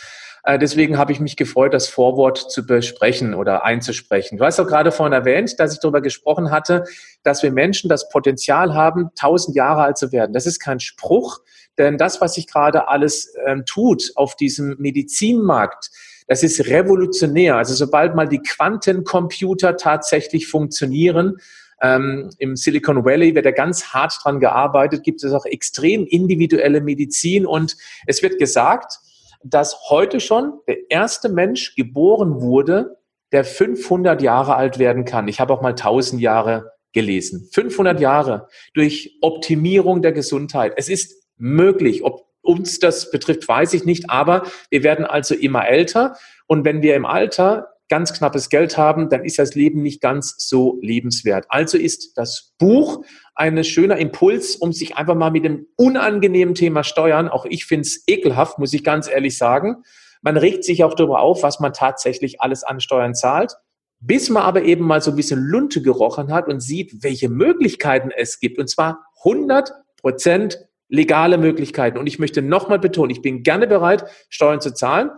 deswegen 0.56 0.96
habe 0.96 1.12
ich 1.12 1.20
mich 1.20 1.37
gefreut, 1.37 1.74
das 1.74 1.88
Vorwort 1.88 2.38
zu 2.50 2.64
besprechen 2.64 3.34
oder 3.34 3.64
einzusprechen. 3.64 4.38
Du 4.38 4.44
hast 4.44 4.58
auch 4.58 4.66
gerade 4.66 4.92
vorhin 4.92 5.12
erwähnt, 5.12 5.61
dass 5.61 5.74
ich 5.74 5.80
darüber 5.80 6.00
gesprochen 6.00 6.50
hatte, 6.50 6.84
dass 7.22 7.42
wir 7.42 7.50
Menschen 7.50 7.90
das 7.90 8.08
Potenzial 8.08 8.72
haben, 8.72 9.11
tausend 9.14 9.54
Jahre 9.54 9.82
alt 9.82 9.98
zu 9.98 10.11
werden. 10.11 10.32
Das 10.32 10.46
ist 10.46 10.61
kein 10.61 10.80
Spruch, 10.80 11.40
denn 11.76 11.98
das, 11.98 12.22
was 12.22 12.34
sich 12.34 12.46
gerade 12.46 12.88
alles 12.88 13.34
ähm, 13.46 13.64
tut 13.66 14.12
auf 14.14 14.37
diesem 14.37 14.76
Medizinmarkt, 14.78 15.90
das 16.28 16.42
ist 16.42 16.66
revolutionär. 16.66 17.56
Also 17.56 17.74
sobald 17.74 18.14
mal 18.14 18.28
die 18.28 18.40
Quantencomputer 18.40 19.76
tatsächlich 19.76 20.48
funktionieren, 20.48 21.37
ähm, 21.80 22.30
Im 22.38 22.56
Silicon 22.56 23.04
Valley 23.04 23.34
wird 23.34 23.46
da 23.46 23.52
ganz 23.52 23.92
hart 23.94 24.18
dran 24.22 24.40
gearbeitet, 24.40 25.04
gibt 25.04 25.22
es 25.22 25.32
auch 25.32 25.46
extrem 25.46 26.06
individuelle 26.06 26.80
Medizin 26.80 27.46
und 27.46 27.76
es 28.06 28.22
wird 28.22 28.38
gesagt, 28.38 28.98
dass 29.42 29.90
heute 29.90 30.20
schon 30.20 30.61
der 30.66 30.90
erste 30.90 31.29
Mensch 31.29 31.74
geboren 31.74 32.40
wurde, 32.40 32.98
der 33.33 33.44
500 33.44 34.22
Jahre 34.22 34.57
alt 34.57 34.79
werden 34.79 35.05
kann. 35.05 35.29
Ich 35.29 35.40
habe 35.40 35.53
auch 35.53 35.61
mal 35.61 35.70
1000 35.70 36.20
Jahre 36.20 36.72
gelesen. 36.92 37.48
500 37.53 38.01
Jahre 38.01 38.48
durch 38.74 39.18
Optimierung 39.20 40.03
der 40.03 40.12
Gesundheit. 40.12 40.72
Es 40.77 40.88
ist 40.88 41.29
möglich. 41.37 42.05
Ob 42.05 42.27
uns 42.40 42.79
das 42.79 43.11
betrifft, 43.11 43.46
weiß 43.46 43.74
ich 43.74 43.85
nicht. 43.85 44.11
Aber 44.11 44.44
wir 44.70 44.83
werden 44.83 45.05
also 45.05 45.35
immer 45.35 45.68
älter. 45.68 46.16
Und 46.46 46.64
wenn 46.64 46.83
wir 46.83 46.96
im 46.96 47.05
Alter 47.05 47.68
ganz 47.88 48.12
knappes 48.12 48.48
Geld 48.48 48.77
haben, 48.77 49.09
dann 49.09 49.24
ist 49.24 49.38
das 49.38 49.55
Leben 49.55 49.83
nicht 49.83 50.01
ganz 50.01 50.35
so 50.38 50.79
lebenswert. 50.83 51.46
Also 51.48 51.79
ist 51.79 52.16
das 52.16 52.55
Buch 52.59 53.05
ein 53.35 53.62
schöner 53.64 53.96
Impuls, 53.96 54.57
um 54.57 54.72
sich 54.72 54.96
einfach 54.96 55.14
mal 55.14 55.31
mit 55.31 55.44
dem 55.44 55.66
unangenehmen 55.77 56.55
Thema 56.55 56.85
Steuern, 56.85 57.29
auch 57.29 57.46
ich 57.46 57.64
finde 57.64 57.83
es 57.83 58.03
ekelhaft, 58.07 58.59
muss 58.59 58.72
ich 58.72 58.85
ganz 58.85 59.09
ehrlich 59.09 59.38
sagen. 59.38 59.83
Man 60.22 60.37
regt 60.37 60.64
sich 60.64 60.85
auch 60.85 60.94
darüber 60.94 61.20
auf, 61.20 61.42
was 61.42 61.61
man 61.61 61.72
tatsächlich 61.72 62.40
alles 62.40 62.64
an 62.64 62.81
Steuern 62.81 63.14
zahlt, 63.14 63.55
bis 64.01 64.31
man 64.31 64.42
aber 64.42 64.62
eben 64.62 64.85
mal 64.85 65.01
so 65.01 65.11
ein 65.11 65.16
bisschen 65.16 65.40
Lunte 65.40 65.83
gerochen 65.83 66.33
hat 66.33 66.48
und 66.48 66.61
sieht, 66.61 67.03
welche 67.03 67.29
Möglichkeiten 67.29 68.11
es 68.11 68.40
gibt. 68.40 68.59
Und 68.59 68.68
zwar 68.68 69.05
100 69.24 69.72
Prozent 70.01 70.59
legale 70.88 71.38
Möglichkeiten. 71.38 71.98
Und 71.98 72.07
ich 72.07 72.18
möchte 72.18 72.42
nochmal 72.42 72.79
betonen, 72.79 73.11
ich 73.11 73.22
bin 73.22 73.42
gerne 73.42 73.66
bereit, 73.66 74.05
Steuern 74.29 74.61
zu 74.61 74.72
zahlen, 74.72 75.11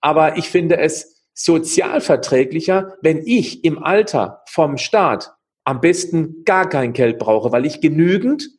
aber 0.00 0.36
ich 0.36 0.48
finde 0.48 0.78
es 0.78 1.15
sozialverträglicher, 1.36 2.96
wenn 3.02 3.18
ich 3.24 3.62
im 3.62 3.82
Alter 3.82 4.42
vom 4.48 4.78
Staat 4.78 5.36
am 5.64 5.80
besten 5.80 6.44
gar 6.44 6.68
kein 6.68 6.92
Geld 6.92 7.18
brauche, 7.18 7.52
weil 7.52 7.66
ich 7.66 7.80
genügend 7.80 8.50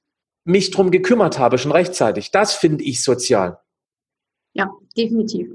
mich 0.45 0.71
drum 0.71 0.91
gekümmert 0.91 1.39
habe, 1.39 1.57
schon 1.57 1.71
rechtzeitig. 1.71 2.31
Das 2.31 2.53
finde 2.53 2.83
ich 2.83 3.03
sozial. 3.03 3.59
Ja, 4.53 4.71
definitiv. 4.95 5.49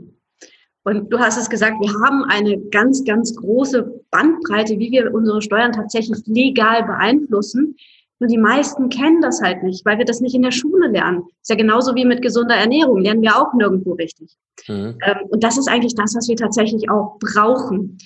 Und 0.85 1.12
du 1.12 1.18
hast 1.18 1.38
es 1.38 1.48
gesagt, 1.48 1.76
wir 1.80 1.92
haben 2.04 2.24
eine 2.24 2.58
ganz, 2.70 3.04
ganz 3.04 3.35
große 3.37 4.04
Bandbreite, 4.11 4.78
wie 4.78 4.90
wir 4.90 5.14
unsere 5.14 5.40
Steuern 5.40 5.72
tatsächlich 5.72 6.18
legal 6.26 6.85
beeinflussen. 6.85 7.76
Nur 8.22 8.28
die 8.28 8.38
meisten 8.38 8.88
kennen 8.88 9.20
das 9.20 9.42
halt 9.42 9.64
nicht, 9.64 9.85
weil 9.85 9.98
wir 9.98 10.04
das 10.04 10.20
nicht 10.20 10.37
in 10.37 10.42
der 10.42 10.52
Schule 10.52 10.87
lernen. 10.87 11.24
Ist 11.40 11.50
ja 11.50 11.56
genauso 11.56 11.96
wie 11.96 12.04
mit 12.04 12.22
gesunder 12.22 12.54
Ernährung, 12.54 13.00
lernen 13.00 13.20
wir 13.20 13.37
auch 13.37 13.52
nirgendwo 13.52 13.94
richtig. 13.94 14.37
Mhm. 14.68 14.96
Ähm, 15.04 15.16
und 15.28 15.42
das 15.42 15.58
ist 15.58 15.68
eigentlich 15.68 15.96
das, 15.96 16.14
was 16.14 16.28
wir 16.28 16.37
tatsächlich 16.37 16.88
auch 16.88 17.18
brauchen 17.18 17.98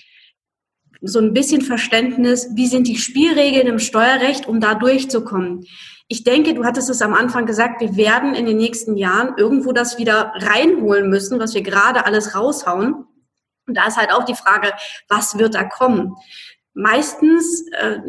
so 1.01 1.19
ein 1.19 1.33
bisschen 1.33 1.61
Verständnis, 1.61 2.49
wie 2.55 2.65
sind 2.65 2.87
die 2.87 2.97
Spielregeln 2.97 3.67
im 3.67 3.77
Steuerrecht, 3.77 4.47
um 4.47 4.59
da 4.59 4.73
durchzukommen. 4.73 5.67
Ich 6.07 6.23
denke, 6.23 6.55
du 6.55 6.63
hattest 6.63 6.89
es 6.89 7.03
am 7.03 7.13
Anfang 7.13 7.45
gesagt, 7.45 7.79
wir 7.79 7.95
werden 7.95 8.33
in 8.33 8.47
den 8.47 8.57
nächsten 8.57 8.97
Jahren 8.97 9.37
irgendwo 9.37 9.71
das 9.71 9.99
wieder 9.99 10.33
reinholen 10.35 11.11
müssen, 11.11 11.39
was 11.39 11.53
wir 11.53 11.61
gerade 11.61 12.07
alles 12.07 12.33
raushauen. 12.33 13.05
Und 13.67 13.77
da 13.77 13.85
ist 13.85 13.97
halt 13.97 14.11
auch 14.11 14.25
die 14.25 14.33
Frage, 14.33 14.71
was 15.09 15.37
wird 15.37 15.53
da 15.53 15.63
kommen? 15.63 16.15
Meistens 16.73 17.63
äh, 17.73 17.99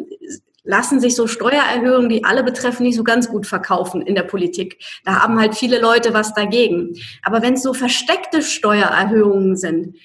lassen 0.69 0.99
sich 0.99 1.15
so 1.15 1.25
Steuererhöhungen, 1.25 2.09
die 2.09 2.23
alle 2.23 2.43
betreffen, 2.43 2.83
nicht 2.83 2.95
so 2.95 3.03
ganz 3.03 3.27
gut 3.27 3.47
verkaufen 3.47 4.03
in 4.03 4.13
der 4.13 4.21
Politik. 4.21 4.77
Da 5.03 5.23
haben 5.23 5.39
halt 5.39 5.55
viele 5.55 5.81
Leute 5.81 6.13
was 6.13 6.35
dagegen. 6.35 6.93
Aber 7.23 7.41
wenn 7.41 7.55
es 7.55 7.63
so 7.63 7.73
versteckte 7.73 8.43
Steuererhöhungen 8.43 9.57
sind, 9.57 9.95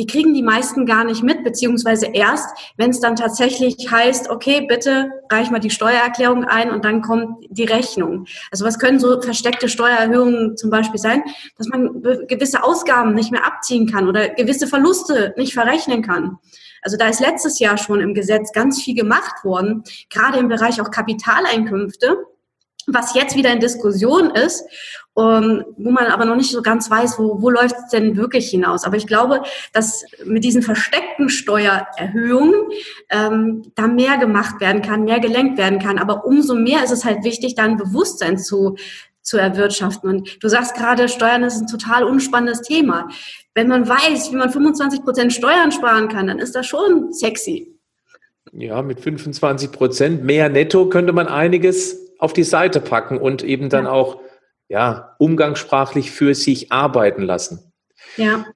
die 0.00 0.06
kriegen 0.06 0.32
die 0.32 0.42
meisten 0.42 0.86
gar 0.86 1.04
nicht 1.04 1.22
mit, 1.22 1.44
beziehungsweise 1.44 2.06
erst, 2.06 2.48
wenn 2.78 2.88
es 2.88 3.00
dann 3.00 3.16
tatsächlich 3.16 3.90
heißt, 3.90 4.30
okay, 4.30 4.64
bitte 4.66 5.10
reich 5.30 5.50
mal 5.50 5.58
die 5.58 5.68
Steuererklärung 5.68 6.44
ein 6.44 6.70
und 6.70 6.86
dann 6.86 7.02
kommt 7.02 7.44
die 7.50 7.64
Rechnung. 7.64 8.24
Also 8.50 8.64
was 8.64 8.78
können 8.78 8.98
so 8.98 9.20
versteckte 9.20 9.68
Steuererhöhungen 9.68 10.56
zum 10.56 10.70
Beispiel 10.70 10.98
sein, 10.98 11.22
dass 11.58 11.68
man 11.68 12.00
gewisse 12.28 12.64
Ausgaben 12.64 13.12
nicht 13.12 13.30
mehr 13.30 13.46
abziehen 13.46 13.86
kann 13.92 14.08
oder 14.08 14.30
gewisse 14.30 14.66
Verluste 14.66 15.34
nicht 15.36 15.52
verrechnen 15.52 16.00
kann. 16.00 16.38
Also 16.80 16.96
da 16.96 17.06
ist 17.08 17.20
letztes 17.20 17.58
Jahr 17.58 17.76
schon 17.76 18.00
im 18.00 18.14
Gesetz 18.14 18.52
ganz 18.52 18.82
viel 18.82 18.94
gemacht 18.94 19.44
worden, 19.44 19.84
gerade 20.08 20.38
im 20.38 20.48
Bereich 20.48 20.80
auch 20.80 20.90
Kapitaleinkünfte 20.90 22.16
was 22.86 23.14
jetzt 23.14 23.36
wieder 23.36 23.52
in 23.52 23.60
Diskussion 23.60 24.30
ist. 24.30 24.64
Um, 25.14 25.64
wo 25.76 25.90
man 25.90 26.06
aber 26.06 26.24
noch 26.24 26.36
nicht 26.36 26.50
so 26.50 26.62
ganz 26.62 26.90
weiß, 26.90 27.18
wo, 27.18 27.42
wo 27.42 27.50
läuft 27.50 27.76
es 27.76 27.88
denn 27.88 28.16
wirklich 28.16 28.48
hinaus. 28.48 28.84
Aber 28.84 28.96
ich 28.96 29.06
glaube, 29.06 29.42
dass 29.72 30.04
mit 30.24 30.44
diesen 30.44 30.62
versteckten 30.62 31.28
Steuererhöhungen 31.28 32.54
ähm, 33.10 33.62
da 33.74 33.88
mehr 33.88 34.18
gemacht 34.18 34.60
werden 34.60 34.82
kann, 34.82 35.04
mehr 35.04 35.20
gelenkt 35.20 35.58
werden 35.58 35.78
kann. 35.78 35.98
Aber 35.98 36.24
umso 36.24 36.54
mehr 36.54 36.84
ist 36.84 36.92
es 36.92 37.04
halt 37.04 37.24
wichtig, 37.24 37.54
dann 37.54 37.76
Bewusstsein 37.76 38.38
zu 38.38 38.76
zu 39.22 39.36
erwirtschaften. 39.36 40.08
Und 40.08 40.42
du 40.42 40.48
sagst 40.48 40.74
gerade, 40.74 41.08
Steuern 41.08 41.44
ist 41.44 41.60
ein 41.60 41.66
total 41.66 42.04
unspannendes 42.04 42.62
Thema. 42.62 43.08
Wenn 43.54 43.68
man 43.68 43.88
weiß, 43.88 44.32
wie 44.32 44.36
man 44.36 44.50
25 44.50 45.04
Prozent 45.04 45.32
Steuern 45.32 45.72
sparen 45.72 46.08
kann, 46.08 46.26
dann 46.26 46.38
ist 46.38 46.54
das 46.54 46.66
schon 46.66 47.12
sexy. 47.12 47.78
Ja, 48.52 48.82
mit 48.82 49.00
25 49.00 49.70
Prozent 49.70 50.24
mehr 50.24 50.48
netto 50.48 50.88
könnte 50.88 51.12
man 51.12 51.28
einiges 51.28 52.14
auf 52.18 52.32
die 52.32 52.42
Seite 52.42 52.80
packen 52.80 53.18
und 53.18 53.42
eben 53.44 53.68
dann 53.68 53.84
ja. 53.84 53.90
auch 53.90 54.20
ja, 54.70 55.16
umgangssprachlich 55.18 56.12
für 56.12 56.34
sich 56.34 56.72
arbeiten 56.72 57.22
lassen. 57.22 57.72
Ja. 58.16 58.46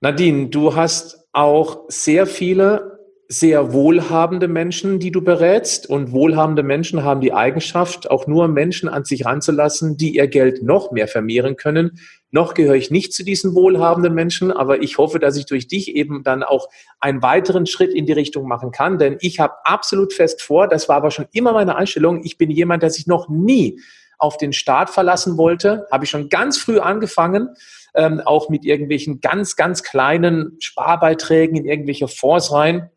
Nadine, 0.00 0.48
du 0.48 0.74
hast 0.74 1.28
auch 1.32 1.84
sehr 1.88 2.26
viele 2.26 2.92
sehr 3.28 3.72
wohlhabende 3.72 4.46
Menschen, 4.46 4.98
die 4.98 5.10
du 5.10 5.22
berätst. 5.22 5.88
Und 5.88 6.12
wohlhabende 6.12 6.62
Menschen 6.62 7.02
haben 7.02 7.22
die 7.22 7.32
Eigenschaft, 7.32 8.10
auch 8.10 8.26
nur 8.26 8.46
Menschen 8.46 8.88
an 8.90 9.04
sich 9.04 9.24
ranzulassen, 9.24 9.96
die 9.96 10.16
ihr 10.16 10.26
Geld 10.26 10.62
noch 10.62 10.92
mehr 10.92 11.08
vermehren 11.08 11.56
können. 11.56 11.98
Noch 12.30 12.52
gehöre 12.52 12.74
ich 12.74 12.90
nicht 12.90 13.14
zu 13.14 13.24
diesen 13.24 13.54
wohlhabenden 13.54 14.14
Menschen, 14.14 14.52
aber 14.52 14.82
ich 14.82 14.98
hoffe, 14.98 15.18
dass 15.18 15.36
ich 15.36 15.46
durch 15.46 15.66
dich 15.66 15.96
eben 15.96 16.22
dann 16.22 16.42
auch 16.42 16.68
einen 17.00 17.22
weiteren 17.22 17.64
Schritt 17.66 17.94
in 17.94 18.04
die 18.04 18.12
Richtung 18.12 18.46
machen 18.46 18.70
kann. 18.70 18.98
Denn 18.98 19.16
ich 19.20 19.40
habe 19.40 19.54
absolut 19.64 20.12
fest 20.12 20.42
vor, 20.42 20.68
das 20.68 20.88
war 20.90 20.96
aber 20.96 21.10
schon 21.10 21.26
immer 21.32 21.52
meine 21.52 21.76
Einstellung, 21.76 22.22
ich 22.24 22.36
bin 22.36 22.50
jemand, 22.50 22.82
der 22.82 22.90
sich 22.90 23.06
noch 23.06 23.30
nie 23.30 23.80
auf 24.22 24.36
den 24.36 24.52
Staat 24.52 24.88
verlassen 24.88 25.36
wollte. 25.36 25.86
Habe 25.90 26.04
ich 26.04 26.10
schon 26.10 26.28
ganz 26.28 26.56
früh 26.56 26.78
angefangen. 26.78 27.56
Ähm, 27.94 28.22
auch 28.24 28.48
mit 28.48 28.64
irgendwelchen 28.64 29.20
ganz, 29.20 29.56
ganz 29.56 29.82
kleinen 29.82 30.56
Sparbeiträgen 30.60 31.56
in 31.56 31.66
irgendwelche 31.66 32.08
Fonds 32.08 32.52
rein. 32.52 32.88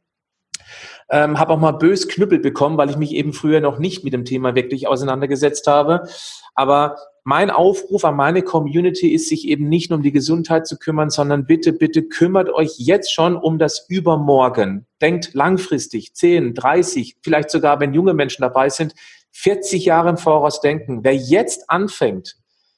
Ähm, 1.09 1.39
habe 1.39 1.53
auch 1.53 1.59
mal 1.59 1.71
bös 1.71 2.07
Knüppel 2.07 2.39
bekommen, 2.39 2.77
weil 2.77 2.89
ich 2.89 2.97
mich 2.97 3.11
eben 3.11 3.33
früher 3.33 3.59
noch 3.59 3.79
nicht 3.79 4.03
mit 4.03 4.13
dem 4.13 4.23
Thema 4.23 4.55
wirklich 4.55 4.87
auseinandergesetzt 4.87 5.67
habe. 5.67 6.07
Aber 6.53 6.95
mein 7.23 7.49
Aufruf 7.49 8.05
an 8.05 8.15
meine 8.15 8.43
Community 8.43 9.11
ist, 9.11 9.29
sich 9.29 9.47
eben 9.47 9.67
nicht 9.67 9.89
nur 9.89 9.97
um 9.97 10.03
die 10.03 10.11
Gesundheit 10.11 10.67
zu 10.67 10.77
kümmern, 10.77 11.09
sondern 11.09 11.47
bitte, 11.47 11.73
bitte 11.73 12.03
kümmert 12.03 12.49
euch 12.49 12.75
jetzt 12.77 13.11
schon 13.11 13.35
um 13.35 13.57
das 13.57 13.87
Übermorgen. 13.89 14.85
Denkt 15.01 15.33
langfristig, 15.33 16.13
10, 16.13 16.53
30, 16.53 17.17
vielleicht 17.23 17.49
sogar, 17.49 17.79
wenn 17.79 17.95
junge 17.95 18.13
Menschen 18.13 18.43
dabei 18.43 18.69
sind, 18.69 18.93
40 19.35 19.83
Jahre 19.83 20.09
im 20.09 20.17
Voraus 20.17 20.61
denken. 20.61 21.03
Wer 21.03 21.13
jetzt 21.13 21.69
anfängt, 21.69 22.37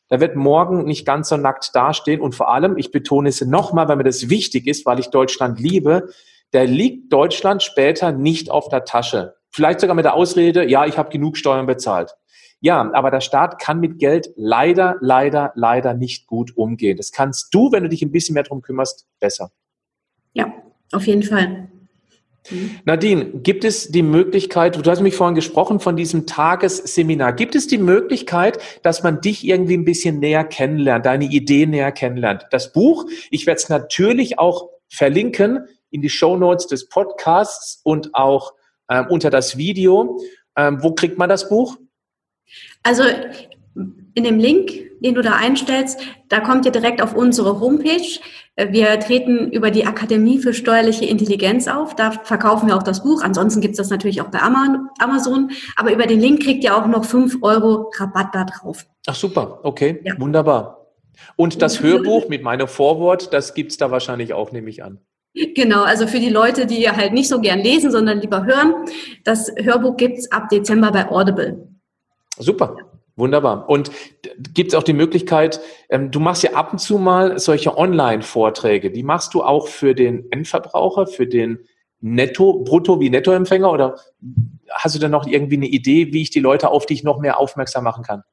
der 0.09 0.19
wird 0.19 0.35
morgen 0.35 0.85
nicht 0.85 1.05
ganz 1.05 1.29
so 1.29 1.37
nackt 1.37 1.69
dastehen. 1.75 2.19
Und 2.19 2.33
vor 2.33 2.51
allem, 2.51 2.77
ich 2.77 2.91
betone 2.91 3.29
es 3.29 3.41
nochmal, 3.41 3.87
weil 3.87 3.97
mir 3.97 4.03
das 4.03 4.29
wichtig 4.29 4.65
ist, 4.65 4.85
weil 4.85 4.99
ich 4.99 5.07
Deutschland 5.07 5.59
liebe, 5.59 6.09
der 6.53 6.65
liegt 6.65 7.13
Deutschland 7.13 7.61
später 7.61 8.11
nicht 8.11 8.49
auf 8.49 8.69
der 8.69 8.85
Tasche. 8.85 9.35
Vielleicht 9.51 9.81
sogar 9.81 9.95
mit 9.95 10.05
der 10.05 10.15
Ausrede, 10.15 10.67
ja, 10.67 10.85
ich 10.85 10.97
habe 10.97 11.09
genug 11.09 11.37
Steuern 11.37 11.67
bezahlt. 11.67 12.15
Ja, 12.59 12.91
aber 12.93 13.11
der 13.11 13.21
Staat 13.21 13.59
kann 13.59 13.79
mit 13.79 13.99
Geld 13.99 14.29
leider, 14.35 14.95
leider, 14.99 15.51
leider 15.53 15.93
nicht 15.93 16.25
gut 16.25 16.57
umgehen. 16.57 16.97
Das 16.97 17.11
kannst 17.11 17.53
du, 17.53 17.71
wenn 17.71 17.83
du 17.83 17.89
dich 17.89 18.01
ein 18.01 18.11
bisschen 18.11 18.33
mehr 18.33 18.43
darum 18.43 18.63
kümmerst, 18.63 19.05
besser. 19.19 19.51
Ja, 20.33 20.51
auf 20.91 21.05
jeden 21.05 21.21
Fall. 21.21 21.69
Nadine, 22.85 23.25
gibt 23.25 23.63
es 23.63 23.89
die 23.89 24.03
Möglichkeit, 24.03 24.75
du 24.75 24.89
hast 24.89 25.01
mich 25.01 25.15
vorhin 25.15 25.35
gesprochen 25.35 25.79
von 25.79 25.95
diesem 25.95 26.25
Tagesseminar, 26.25 27.33
gibt 27.33 27.55
es 27.55 27.67
die 27.67 27.77
Möglichkeit, 27.77 28.59
dass 28.83 29.03
man 29.03 29.21
dich 29.21 29.45
irgendwie 29.45 29.75
ein 29.75 29.85
bisschen 29.85 30.19
näher 30.19 30.43
kennenlernt, 30.43 31.05
deine 31.05 31.25
Ideen 31.25 31.71
näher 31.71 31.91
kennenlernt? 31.91 32.45
Das 32.51 32.71
Buch, 32.71 33.05
ich 33.29 33.45
werde 33.45 33.59
es 33.59 33.69
natürlich 33.69 34.39
auch 34.39 34.69
verlinken, 34.89 35.67
in 35.89 36.01
die 36.01 36.09
Show 36.09 36.37
Notes 36.37 36.67
des 36.67 36.89
Podcasts 36.89 37.81
und 37.83 38.13
auch 38.13 38.53
ähm, 38.89 39.07
unter 39.09 39.29
das 39.29 39.57
Video. 39.57 40.19
Ähm, 40.55 40.81
wo 40.81 40.93
kriegt 40.93 41.17
man 41.17 41.29
das 41.29 41.49
Buch? 41.49 41.77
Also 42.83 43.03
in 44.17 44.23
dem 44.23 44.39
Link, 44.39 44.71
den 44.99 45.13
du 45.13 45.21
da 45.21 45.33
einstellst, 45.33 45.99
da 46.27 46.39
kommt 46.39 46.65
ihr 46.65 46.71
direkt 46.71 47.03
auf 47.03 47.15
unsere 47.15 47.59
Homepage. 47.59 48.19
Wir 48.55 48.99
treten 48.99 49.51
über 49.51 49.69
die 49.69 49.85
Akademie 49.85 50.39
für 50.39 50.55
steuerliche 50.55 51.05
Intelligenz 51.05 51.67
auf. 51.67 51.95
Da 51.95 52.09
verkaufen 52.09 52.67
wir 52.67 52.75
auch 52.75 52.81
das 52.81 53.03
Buch. 53.03 53.21
Ansonsten 53.21 53.61
gibt 53.61 53.73
es 53.73 53.77
das 53.77 53.91
natürlich 53.91 54.21
auch 54.21 54.31
bei 54.31 54.39
Amazon. 54.39 55.51
Aber 55.75 55.93
über 55.93 56.07
den 56.07 56.19
Link 56.19 56.41
kriegt 56.41 56.63
ihr 56.63 56.75
auch 56.75 56.87
noch 56.87 57.05
fünf 57.05 57.37
Euro 57.43 57.91
Rabatt 57.95 58.33
da 58.33 58.45
drauf. 58.45 58.87
Ach 59.05 59.13
super, 59.13 59.59
okay, 59.61 60.01
ja. 60.03 60.19
wunderbar. 60.19 60.87
Und 61.35 61.61
das 61.61 61.81
Hörbuch 61.83 62.27
mit 62.27 62.41
meinem 62.41 62.67
Vorwort, 62.67 63.31
das 63.33 63.53
gibt 63.53 63.71
es 63.71 63.77
da 63.77 63.91
wahrscheinlich 63.91 64.33
auch, 64.33 64.51
nehme 64.51 64.71
ich 64.71 64.83
an. 64.83 64.99
Genau, 65.33 65.83
also 65.83 66.07
für 66.07 66.19
die 66.19 66.29
Leute, 66.29 66.65
die 66.65 66.89
halt 66.89 67.13
nicht 67.13 67.29
so 67.29 67.39
gern 67.39 67.59
lesen, 67.59 67.91
sondern 67.91 68.19
lieber 68.19 68.45
hören, 68.45 68.73
das 69.23 69.51
Hörbuch 69.55 69.95
gibt 69.95 70.17
es 70.17 70.31
ab 70.31 70.49
Dezember 70.49 70.91
bei 70.91 71.07
Audible. 71.07 71.67
Super, 72.39 72.77
wunderbar. 73.17 73.67
Und 73.69 73.91
gibt 74.53 74.71
es 74.71 74.75
auch 74.75 74.83
die 74.83 74.93
Möglichkeit, 74.93 75.59
ähm, 75.89 76.11
du 76.11 76.19
machst 76.19 76.43
ja 76.43 76.53
ab 76.53 76.71
und 76.71 76.79
zu 76.79 76.97
mal 76.97 77.37
solche 77.39 77.77
Online-Vorträge, 77.77 78.91
die 78.91 79.03
machst 79.03 79.33
du 79.33 79.43
auch 79.43 79.67
für 79.67 79.93
den 79.93 80.31
Endverbraucher, 80.31 81.07
für 81.07 81.27
den 81.27 81.59
Netto, 81.99 82.63
Brutto 82.63 82.99
wie 82.99 83.09
Nettoempfänger 83.09 83.71
oder 83.71 83.95
hast 84.71 84.95
du 84.95 84.99
da 84.99 85.09
noch 85.09 85.27
irgendwie 85.27 85.57
eine 85.57 85.67
Idee, 85.67 86.13
wie 86.13 86.21
ich 86.21 86.29
die 86.29 86.39
Leute 86.39 86.69
auf 86.69 86.85
dich 86.85 87.03
noch 87.03 87.19
mehr 87.19 87.39
aufmerksam 87.39 87.83
machen 87.83 88.03
kann? 88.03 88.23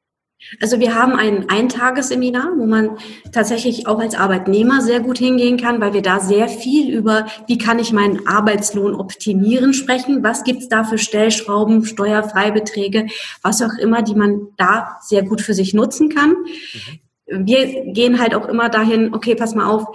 Also 0.60 0.78
wir 0.78 0.94
haben 0.94 1.14
ein 1.14 1.48
Eintagesseminar, 1.48 2.52
wo 2.56 2.66
man 2.66 2.98
tatsächlich 3.32 3.86
auch 3.86 3.98
als 3.98 4.14
Arbeitnehmer 4.14 4.82
sehr 4.82 5.00
gut 5.00 5.18
hingehen 5.18 5.56
kann, 5.56 5.80
weil 5.80 5.94
wir 5.94 6.02
da 6.02 6.20
sehr 6.20 6.48
viel 6.48 6.92
über, 6.92 7.26
wie 7.46 7.58
kann 7.58 7.78
ich 7.78 7.92
meinen 7.92 8.26
Arbeitslohn 8.26 8.94
optimieren 8.94 9.72
sprechen, 9.72 10.22
was 10.22 10.44
gibt's 10.44 10.68
da 10.68 10.84
für 10.84 10.98
Stellschrauben, 10.98 11.84
Steuerfreibeträge, 11.84 13.06
was 13.42 13.62
auch 13.62 13.78
immer, 13.80 14.02
die 14.02 14.14
man 14.14 14.48
da 14.56 14.98
sehr 15.00 15.22
gut 15.22 15.40
für 15.40 15.54
sich 15.54 15.72
nutzen 15.72 16.08
kann. 16.08 16.30
Mhm. 16.30 17.46
Wir 17.46 17.92
gehen 17.92 18.20
halt 18.20 18.34
auch 18.34 18.46
immer 18.46 18.68
dahin, 18.68 19.14
okay, 19.14 19.34
pass 19.34 19.54
mal 19.54 19.66
auf, 19.66 19.86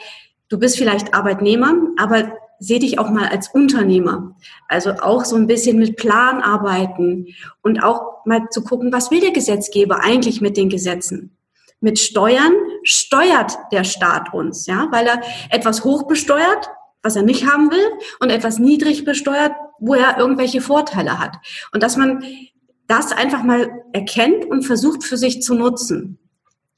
du 0.49 0.57
bist 0.57 0.77
vielleicht 0.77 1.13
Arbeitnehmer, 1.13 1.75
aber 1.97 2.38
seh 2.59 2.79
dich 2.79 2.99
auch 2.99 3.09
mal 3.09 3.27
als 3.27 3.49
Unternehmer. 3.49 4.35
Also 4.67 4.91
auch 5.01 5.25
so 5.25 5.35
ein 5.35 5.47
bisschen 5.47 5.77
mit 5.77 5.95
Plan 5.95 6.41
arbeiten 6.41 7.27
und 7.61 7.83
auch 7.83 8.25
mal 8.25 8.49
zu 8.49 8.63
gucken, 8.63 8.91
was 8.91 9.11
will 9.11 9.21
der 9.21 9.31
Gesetzgeber 9.31 10.03
eigentlich 10.03 10.41
mit 10.41 10.57
den 10.57 10.69
Gesetzen? 10.69 11.37
Mit 11.81 11.97
Steuern 11.97 12.53
steuert 12.83 13.57
der 13.71 13.85
Staat 13.85 14.33
uns, 14.33 14.67
ja, 14.67 14.87
weil 14.91 15.07
er 15.07 15.21
etwas 15.49 15.85
hoch 15.85 16.07
besteuert, 16.07 16.69
was 17.01 17.15
er 17.15 17.23
nicht 17.23 17.49
haben 17.49 17.71
will, 17.71 17.85
und 18.19 18.29
etwas 18.29 18.59
niedrig 18.59 19.05
besteuert, 19.05 19.53
wo 19.79 19.93
er 19.93 20.17
irgendwelche 20.17 20.59
Vorteile 20.59 21.19
hat. 21.19 21.37
Und 21.71 21.81
dass 21.81 21.95
man 21.95 22.23
das 22.87 23.13
einfach 23.13 23.43
mal 23.43 23.83
erkennt 23.93 24.45
und 24.45 24.63
versucht 24.63 25.03
für 25.03 25.15
sich 25.15 25.41
zu 25.41 25.53
nutzen. 25.53 26.19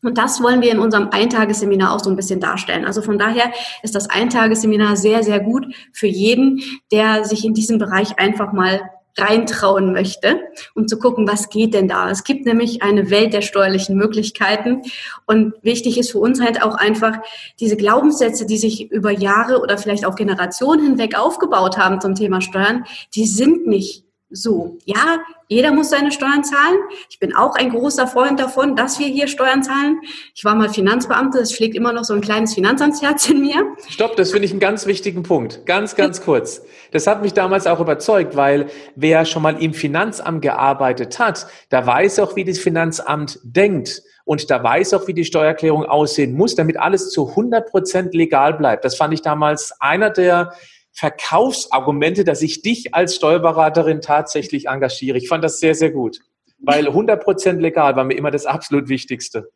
Und 0.04 0.18
das 0.18 0.42
wollen 0.42 0.62
wir 0.62 0.72
in 0.72 0.80
unserem 0.80 1.10
Eintagesseminar 1.12 1.94
auch 1.94 2.00
so 2.00 2.10
ein 2.10 2.16
bisschen 2.16 2.40
darstellen. 2.40 2.86
Also 2.86 3.02
von 3.02 3.18
daher 3.18 3.52
ist 3.84 3.96
das 3.96 4.10
Eintagesseminar 4.10 4.96
sehr, 4.96 5.24
sehr 5.24 5.40
gut 5.40 5.66
für 5.94 6.08
jeden, 6.08 6.62
der 6.92 7.24
sich 7.24 7.46
in 7.46 7.54
diesem 7.54 7.78
Bereich 7.78 8.18
einfach 8.20 8.52
mal 8.52 8.82
reintrauen 9.18 9.92
möchte, 9.92 10.40
um 10.74 10.88
zu 10.88 10.98
gucken, 10.98 11.28
was 11.28 11.50
geht 11.50 11.74
denn 11.74 11.88
da. 11.88 12.10
Es 12.10 12.24
gibt 12.24 12.46
nämlich 12.46 12.82
eine 12.82 13.10
Welt 13.10 13.34
der 13.34 13.42
steuerlichen 13.42 13.98
Möglichkeiten. 13.98 14.84
Und 15.26 15.54
wichtig 15.62 15.98
ist 15.98 16.12
für 16.12 16.20
uns 16.20 16.42
halt 16.42 16.64
auch 16.64 16.76
einfach 16.76 17.20
diese 17.60 17.76
Glaubenssätze, 17.76 18.46
die 18.46 18.58
sich 18.58 18.90
über 18.92 19.12
Jahre 19.12 19.60
oder 19.60 19.78
vielleicht 19.78 20.06
auch 20.06 20.16
Generationen 20.16 20.84
hinweg 20.84 21.18
aufgebaut 21.18 21.78
haben 21.78 22.00
zum 22.00 22.16
Thema 22.16 22.42
Steuern, 22.42 22.86
die 23.14 23.26
sind 23.26 23.68
nicht 23.68 24.06
so, 24.32 24.78
ja, 24.86 25.20
jeder 25.48 25.72
muss 25.74 25.90
seine 25.90 26.12
Steuern 26.12 26.44
zahlen. 26.44 26.78
Ich 27.10 27.20
bin 27.20 27.36
auch 27.36 27.56
ein 27.56 27.70
großer 27.70 28.08
Freund 28.08 28.40
davon, 28.40 28.76
dass 28.76 29.00
wir 29.00 29.08
hier 29.08 29.28
Steuern 29.28 29.64
zahlen. 29.64 30.00
Ich 30.34 30.46
war 30.46 30.56
mal 30.56 30.70
Finanzbeamte, 30.70 31.40
es 31.40 31.52
schlägt 31.54 31.76
immer 31.76 31.92
noch 31.92 32.06
so 32.06 32.14
ein 32.14 32.22
kleines 32.22 32.54
Finanzamtsherz 32.54 33.30
in 33.30 33.42
mir. 33.42 33.76
Stopp, 33.90 34.16
das 34.16 34.32
finde 34.32 34.46
ich 34.46 34.52
einen 34.52 34.62
ganz 34.62 34.86
wichtigen 34.86 35.24
Punkt. 35.24 35.66
Ganz, 35.66 35.96
ganz 35.96 36.22
kurz. 36.22 36.62
Das 36.92 37.08
hat 37.08 37.22
mich 37.22 37.34
damals 37.34 37.68
auch 37.68 37.80
überzeugt, 37.80 38.36
weil 38.36 38.68
wer 38.96 39.26
schon 39.26 39.44
mal 39.44 39.62
im 39.62 39.74
Finanzamt 39.74 40.42
gearbeitet 40.42 41.20
hat, 41.20 41.48
da 41.70 41.86
weiß 41.86 42.20
auch, 42.20 42.36
wie 42.36 42.46
das 42.46 42.58
Finanzamt 42.58 43.40
denkt. 43.44 44.02
Und 44.24 44.50
da 44.50 44.64
weiß 44.64 44.94
auch, 44.94 45.08
wie 45.08 45.14
die 45.14 45.26
Steuererklärung 45.26 45.86
aussehen 45.86 46.34
muss, 46.34 46.56
damit 46.56 46.78
alles 46.78 47.10
zu 47.10 47.30
100 47.30 47.70
Prozent 47.70 48.14
legal 48.14 48.54
bleibt. 48.54 48.86
Das 48.86 48.96
fand 48.96 49.14
ich 49.14 49.22
damals 49.22 49.74
einer 49.82 50.10
der 50.10 50.54
Verkaufsargumente, 50.94 52.24
dass 52.24 52.42
ich 52.42 52.62
dich 52.62 52.94
als 52.94 53.16
Steuerberaterin 53.16 54.02
tatsächlich 54.02 54.68
engagiere. 54.68 55.18
Ich 55.18 55.28
fand 55.28 55.44
das 55.44 55.60
sehr, 55.60 55.76
sehr 55.76 55.92
gut, 55.92 56.20
weil 56.60 56.88
100% 56.88 57.54
legal 57.54 57.96
war 57.96 58.04
mir 58.04 58.16
immer 58.16 58.32
das 58.32 58.46
absolut 58.46 58.90
Wichtigste. 58.90 59.52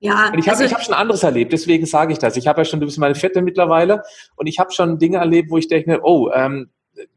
Ja, 0.00 0.30
und 0.32 0.38
ich 0.38 0.48
habe 0.48 0.58
also, 0.58 0.74
hab 0.74 0.82
schon 0.82 0.94
anderes 0.94 1.22
erlebt, 1.22 1.52
deswegen 1.52 1.84
sage 1.84 2.12
ich 2.12 2.18
das. 2.18 2.38
Ich 2.38 2.46
habe 2.48 2.62
ja 2.62 2.64
schon, 2.64 2.80
du 2.80 2.86
bist 2.86 2.98
meine 2.98 3.14
Fette 3.14 3.42
mittlerweile 3.42 4.02
und 4.36 4.46
ich 4.46 4.58
habe 4.58 4.72
schon 4.72 4.98
Dinge 4.98 5.18
erlebt, 5.18 5.50
wo 5.50 5.58
ich 5.58 5.68
denke, 5.68 6.00
oh, 6.02 6.30
ähm, 6.32 6.70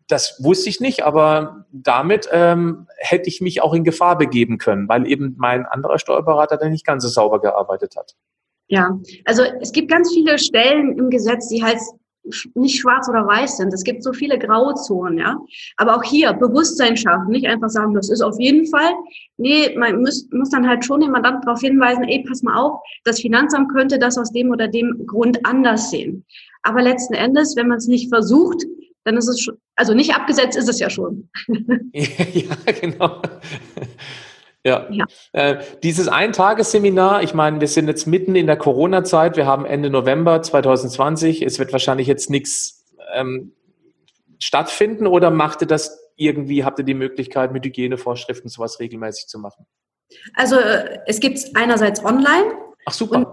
das 0.08 0.44
wusste 0.44 0.70
ich 0.70 0.82
nicht, 0.82 1.04
aber 1.04 1.66
damit 1.72 2.28
ähm, 2.32 2.88
hätte 2.98 3.30
ich 3.30 3.40
mich 3.42 3.62
auch 3.62 3.74
in 3.74 3.86
Gefahr 3.86 4.18
begeben 4.18 4.58
können, 4.58 4.88
weil 4.90 5.10
eben 5.10 5.36
mein 5.38 5.66
anderer 5.66 5.98
Steuerberater 5.98 6.58
dann 6.58 6.72
nicht 6.72 6.86
ganz 6.86 7.04
so 7.04 7.10
sauber 7.10 7.40
gearbeitet 7.40 7.96
hat. 7.96 8.16
Ja, 8.68 9.00
also 9.26 9.44
es 9.62 9.72
gibt 9.72 9.90
ganz 9.90 10.14
viele 10.14 10.38
Stellen 10.38 10.98
im 10.98 11.10
Gesetz, 11.10 11.48
die 11.48 11.64
halt 11.64 11.80
nicht 12.56 12.80
schwarz 12.80 13.10
oder 13.10 13.28
weiß 13.28 13.58
sind. 13.58 13.74
Es 13.74 13.84
gibt 13.84 14.04
so 14.04 14.14
viele 14.14 14.40
Grauzonen, 14.40 15.18
ja. 15.18 15.38
Aber 15.78 15.96
auch 15.98 16.04
hier 16.04 16.34
Bewusstsein 16.34 16.96
schaffen, 16.96 17.30
nicht 17.30 17.48
einfach 17.48 17.70
sagen, 17.70 17.94
das 17.94 18.10
ist 18.10 18.22
auf 18.22 18.40
jeden 18.40 18.66
Fall. 18.68 18.94
Nee, 19.38 19.76
man 19.78 20.02
muss, 20.02 20.28
muss 20.32 20.50
dann 20.50 20.68
halt 20.68 20.86
schon 20.86 21.02
den 21.02 21.12
Mandant 21.12 21.46
darauf 21.46 21.60
hinweisen, 21.60 22.04
ey, 22.04 22.24
pass 22.28 22.44
mal 22.44 22.58
auf, 22.58 22.80
das 23.04 23.20
Finanzamt 23.20 23.72
könnte 23.72 24.00
das 24.00 24.18
aus 24.18 24.32
dem 24.32 24.52
oder 24.52 24.68
dem 24.68 25.06
Grund 25.06 25.46
anders 25.46 25.90
sehen. 25.92 26.26
Aber 26.62 26.82
letzten 26.82 27.14
Endes, 27.14 27.56
wenn 27.56 27.68
man 27.68 27.78
es 27.78 27.88
nicht 27.88 28.10
versucht, 28.10 28.64
dann 29.04 29.18
ist 29.18 29.28
es 29.28 29.42
schon, 29.42 29.58
also 29.76 29.94
nicht 29.94 30.16
abgesetzt 30.16 30.58
ist 30.58 30.70
es 30.70 30.80
ja 30.80 30.90
schon. 30.90 31.30
ja, 31.94 32.56
genau. 32.80 33.22
Ja. 34.66 34.88
ja. 34.90 35.06
Äh, 35.34 35.64
dieses 35.84 36.08
Eintagesseminar, 36.08 37.22
ich 37.22 37.34
meine, 37.34 37.60
wir 37.60 37.68
sind 37.68 37.88
jetzt 37.88 38.08
mitten 38.08 38.36
in 38.36 38.48
der 38.48 38.56
Corona-Zeit, 38.56 39.36
wir 39.36 39.46
haben 39.46 39.66
Ende 39.66 39.90
November 39.90 40.42
2020, 40.42 41.42
es 41.42 41.60
wird 41.60 41.74
wahrscheinlich 41.74 42.08
jetzt 42.08 42.30
nichts 42.30 42.86
ähm, 43.14 43.52
stattfinden 44.40 45.06
oder 45.06 45.32
macht 45.32 45.62
ihr 45.62 45.68
das 45.68 46.00
irgendwie, 46.16 46.64
habt 46.64 46.80
ihr 46.80 46.86
die 46.86 46.94
Möglichkeit, 46.94 47.52
mit 47.52 47.66
Hygienevorschriften 47.66 48.50
sowas 48.50 48.80
regelmäßig 48.80 49.28
zu 49.28 49.40
machen? 49.40 49.66
Also 50.36 50.58
äh, 50.58 51.00
es 51.08 51.20
gibt 51.20 51.38
es 51.38 51.56
einerseits 51.56 52.04
online. 52.04 52.54
Ach 52.86 52.94
super. 52.94 53.18
Und 53.18 53.28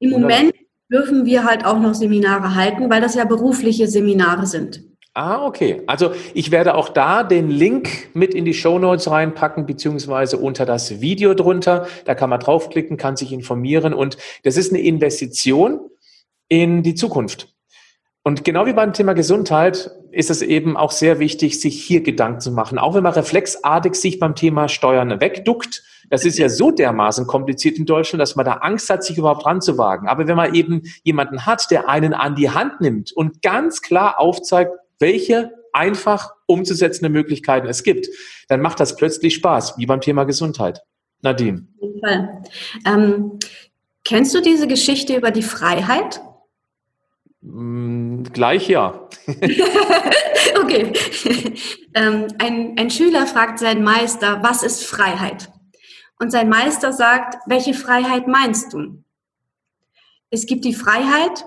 Im 0.00 0.10
Moment 0.10 0.54
dürfen 0.90 1.24
wir 1.24 1.44
halt 1.44 1.64
auch 1.64 1.78
noch 1.78 1.94
Seminare 1.94 2.54
halten, 2.54 2.90
weil 2.90 3.00
das 3.00 3.14
ja 3.14 3.24
berufliche 3.24 3.88
Seminare 3.88 4.46
sind. 4.46 4.82
Ah, 5.16 5.46
okay. 5.46 5.80
Also 5.86 6.12
ich 6.34 6.50
werde 6.50 6.74
auch 6.74 6.90
da 6.90 7.22
den 7.22 7.48
Link 7.48 8.14
mit 8.14 8.34
in 8.34 8.44
die 8.44 8.52
Show 8.52 8.78
Notes 8.78 9.10
reinpacken, 9.10 9.64
beziehungsweise 9.64 10.36
unter 10.36 10.66
das 10.66 11.00
Video 11.00 11.32
drunter. 11.32 11.86
Da 12.04 12.14
kann 12.14 12.28
man 12.28 12.38
draufklicken, 12.38 12.98
kann 12.98 13.16
sich 13.16 13.32
informieren 13.32 13.94
und 13.94 14.18
das 14.42 14.58
ist 14.58 14.74
eine 14.74 14.82
Investition 14.82 15.80
in 16.48 16.82
die 16.82 16.94
Zukunft. 16.94 17.48
Und 18.24 18.44
genau 18.44 18.66
wie 18.66 18.74
beim 18.74 18.92
Thema 18.92 19.14
Gesundheit 19.14 19.90
ist 20.10 20.28
es 20.28 20.42
eben 20.42 20.76
auch 20.76 20.90
sehr 20.90 21.18
wichtig, 21.18 21.62
sich 21.62 21.82
hier 21.82 22.02
Gedanken 22.02 22.40
zu 22.40 22.52
machen. 22.52 22.78
Auch 22.78 22.94
wenn 22.94 23.02
man 23.02 23.14
reflexartig 23.14 23.94
sich 23.94 24.18
beim 24.18 24.34
Thema 24.34 24.68
Steuern 24.68 25.18
wegduckt. 25.18 25.82
Das 26.10 26.26
ist 26.26 26.38
ja 26.38 26.50
so 26.50 26.70
dermaßen 26.70 27.26
kompliziert 27.26 27.78
in 27.78 27.86
Deutschland, 27.86 28.20
dass 28.20 28.36
man 28.36 28.44
da 28.44 28.52
Angst 28.54 28.90
hat, 28.90 29.02
sich 29.02 29.16
überhaupt 29.16 29.46
ranzuwagen. 29.46 30.08
Aber 30.08 30.28
wenn 30.28 30.36
man 30.36 30.54
eben 30.54 30.82
jemanden 31.04 31.46
hat, 31.46 31.70
der 31.70 31.88
einen 31.88 32.12
an 32.12 32.34
die 32.34 32.50
Hand 32.50 32.82
nimmt 32.82 33.12
und 33.12 33.40
ganz 33.40 33.80
klar 33.80 34.20
aufzeigt, 34.20 34.72
welche 34.98 35.52
einfach 35.72 36.32
umzusetzende 36.46 37.10
Möglichkeiten 37.10 37.66
es 37.66 37.82
gibt, 37.82 38.08
dann 38.48 38.60
macht 38.60 38.80
das 38.80 38.96
plötzlich 38.96 39.34
Spaß, 39.34 39.74
wie 39.76 39.86
beim 39.86 40.00
Thema 40.00 40.24
Gesundheit. 40.24 40.82
Nadine. 41.22 41.66
Auf 41.76 41.82
jeden 41.82 42.00
Fall. 42.00 42.42
Ähm, 42.86 43.38
kennst 44.04 44.34
du 44.34 44.40
diese 44.40 44.66
Geschichte 44.66 45.16
über 45.16 45.30
die 45.30 45.42
Freiheit? 45.42 46.20
Mm, 47.42 48.22
gleich 48.32 48.68
ja. 48.68 49.08
okay. 50.62 50.92
ähm, 51.94 52.26
ein, 52.38 52.76
ein 52.78 52.90
Schüler 52.90 53.26
fragt 53.26 53.58
seinen 53.58 53.84
Meister, 53.84 54.42
was 54.42 54.62
ist 54.62 54.84
Freiheit? 54.84 55.50
Und 56.18 56.30
sein 56.30 56.48
Meister 56.48 56.92
sagt, 56.92 57.36
welche 57.46 57.74
Freiheit 57.74 58.26
meinst 58.26 58.72
du? 58.72 59.02
Es 60.30 60.46
gibt 60.46 60.64
die 60.64 60.74
Freiheit 60.74 61.44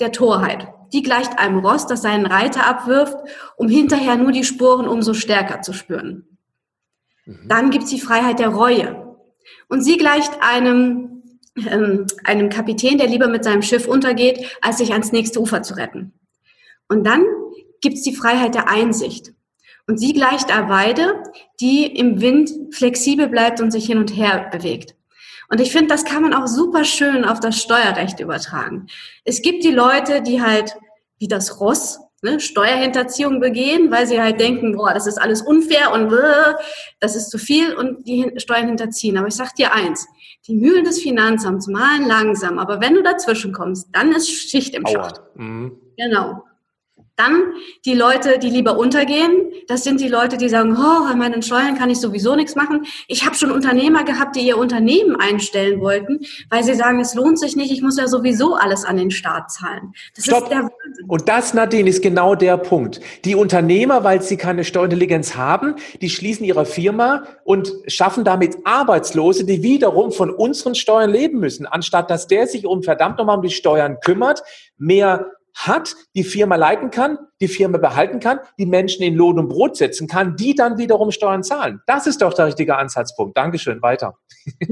der 0.00 0.12
Torheit 0.12 0.68
die 0.92 1.02
gleicht 1.02 1.38
einem 1.38 1.58
Ross, 1.58 1.86
das 1.86 2.02
seinen 2.02 2.26
Reiter 2.26 2.66
abwirft, 2.66 3.16
um 3.56 3.68
hinterher 3.68 4.16
nur 4.16 4.32
die 4.32 4.44
Sporen 4.44 4.88
umso 4.88 5.14
stärker 5.14 5.62
zu 5.62 5.72
spüren. 5.72 6.38
Mhm. 7.24 7.48
Dann 7.48 7.70
gibt's 7.70 7.90
die 7.90 8.00
Freiheit 8.00 8.38
der 8.38 8.48
Reue. 8.48 9.16
Und 9.68 9.82
sie 9.82 9.96
gleicht 9.96 10.32
einem, 10.40 11.22
ähm, 11.56 12.06
einem 12.24 12.48
Kapitän, 12.48 12.98
der 12.98 13.08
lieber 13.08 13.28
mit 13.28 13.44
seinem 13.44 13.62
Schiff 13.62 13.86
untergeht, 13.86 14.58
als 14.60 14.78
sich 14.78 14.92
ans 14.92 15.12
nächste 15.12 15.40
Ufer 15.40 15.62
zu 15.62 15.74
retten. 15.74 16.12
Und 16.88 17.06
dann 17.06 17.24
gibt's 17.80 18.02
die 18.02 18.14
Freiheit 18.14 18.54
der 18.54 18.68
Einsicht. 18.68 19.32
Und 19.86 19.98
sie 19.98 20.12
gleicht 20.12 20.50
der 20.50 20.68
Weide, 20.68 21.22
die 21.60 21.86
im 21.86 22.20
Wind 22.20 22.74
flexibel 22.74 23.28
bleibt 23.28 23.60
und 23.60 23.70
sich 23.70 23.86
hin 23.86 23.98
und 23.98 24.14
her 24.14 24.48
bewegt. 24.52 24.94
Und 25.50 25.60
ich 25.60 25.72
finde, 25.72 25.88
das 25.88 26.04
kann 26.04 26.22
man 26.22 26.34
auch 26.34 26.46
super 26.46 26.84
schön 26.84 27.24
auf 27.24 27.40
das 27.40 27.60
Steuerrecht 27.60 28.20
übertragen. 28.20 28.86
Es 29.24 29.42
gibt 29.42 29.64
die 29.64 29.72
Leute, 29.72 30.22
die 30.22 30.42
halt 30.42 30.76
wie 31.18 31.28
das 31.28 31.60
Ross 31.60 31.98
ne, 32.22 32.40
Steuerhinterziehung 32.40 33.40
begehen, 33.40 33.90
weil 33.90 34.06
sie 34.06 34.20
halt 34.20 34.40
denken, 34.40 34.76
boah, 34.76 34.92
das 34.92 35.06
ist 35.06 35.18
alles 35.18 35.42
unfair 35.42 35.92
und 35.92 36.12
äh, 36.12 36.54
das 37.00 37.16
ist 37.16 37.30
zu 37.30 37.38
viel 37.38 37.74
und 37.74 38.06
die 38.06 38.32
Steuern 38.36 38.68
hinterziehen. 38.68 39.16
Aber 39.16 39.28
ich 39.28 39.34
sag 39.34 39.54
dir 39.54 39.72
eins, 39.72 40.06
die 40.46 40.54
Mühlen 40.54 40.84
des 40.84 41.00
Finanzamts 41.00 41.66
malen 41.66 42.06
langsam, 42.06 42.58
aber 42.58 42.80
wenn 42.80 42.94
du 42.94 43.02
dazwischen 43.02 43.52
kommst, 43.52 43.88
dann 43.92 44.12
ist 44.12 44.28
Schicht 44.28 44.74
im 44.74 44.86
Schacht. 44.86 45.20
Mhm. 45.34 45.78
Genau. 45.96 46.42
Dann 47.18 47.52
die 47.84 47.94
Leute, 47.94 48.38
die 48.38 48.48
lieber 48.48 48.78
untergehen, 48.78 49.50
das 49.66 49.82
sind 49.82 50.00
die 50.00 50.06
Leute, 50.06 50.36
die 50.36 50.48
sagen, 50.48 50.76
oh, 50.78 51.04
an 51.04 51.18
meinen 51.18 51.42
Steuern 51.42 51.76
kann 51.76 51.90
ich 51.90 51.98
sowieso 51.98 52.36
nichts 52.36 52.54
machen. 52.54 52.86
Ich 53.08 53.26
habe 53.26 53.34
schon 53.34 53.50
Unternehmer 53.50 54.04
gehabt, 54.04 54.36
die 54.36 54.46
ihr 54.46 54.56
Unternehmen 54.56 55.16
einstellen 55.16 55.80
wollten, 55.80 56.20
weil 56.48 56.62
sie 56.62 56.74
sagen, 56.74 57.00
es 57.00 57.16
lohnt 57.16 57.40
sich 57.40 57.56
nicht, 57.56 57.72
ich 57.72 57.82
muss 57.82 57.98
ja 57.98 58.06
sowieso 58.06 58.54
alles 58.54 58.84
an 58.84 58.98
den 58.98 59.10
Staat 59.10 59.50
zahlen. 59.50 59.94
Das 60.14 60.26
Stopp. 60.26 60.44
ist 60.44 60.52
der 60.52 60.58
Wahnsinn. 60.58 61.06
Und 61.08 61.28
das, 61.28 61.54
Nadine, 61.54 61.90
ist 61.90 62.02
genau 62.02 62.36
der 62.36 62.56
Punkt. 62.56 63.00
Die 63.24 63.34
Unternehmer, 63.34 64.04
weil 64.04 64.22
sie 64.22 64.36
keine 64.36 64.62
Steuerintelligenz 64.62 65.34
haben, 65.34 65.74
die 66.00 66.10
schließen 66.10 66.44
ihre 66.44 66.66
Firma 66.66 67.24
und 67.42 67.72
schaffen 67.88 68.22
damit 68.22 68.58
Arbeitslose, 68.62 69.44
die 69.44 69.64
wiederum 69.64 70.12
von 70.12 70.30
unseren 70.30 70.76
Steuern 70.76 71.10
leben 71.10 71.40
müssen, 71.40 71.66
anstatt 71.66 72.10
dass 72.10 72.28
der 72.28 72.46
sich 72.46 72.64
um 72.64 72.84
verdammt 72.84 73.18
nochmal 73.18 73.38
um 73.38 73.42
die 73.42 73.50
Steuern 73.50 73.98
kümmert, 74.00 74.44
mehr 74.76 75.32
hat, 75.66 75.96
die 76.14 76.24
Firma 76.24 76.56
leiten 76.56 76.90
kann, 76.90 77.18
die 77.40 77.48
Firma 77.48 77.78
behalten 77.78 78.20
kann, 78.20 78.38
die 78.58 78.66
Menschen 78.66 79.02
in 79.02 79.14
Lohn 79.14 79.38
und 79.38 79.48
Brot 79.48 79.76
setzen 79.76 80.06
kann, 80.06 80.36
die 80.36 80.54
dann 80.54 80.78
wiederum 80.78 81.10
Steuern 81.10 81.42
zahlen. 81.42 81.80
Das 81.86 82.06
ist 82.06 82.22
doch 82.22 82.32
der 82.32 82.46
richtige 82.46 82.76
Ansatzpunkt. 82.76 83.36
Dankeschön, 83.36 83.82
weiter. 83.82 84.16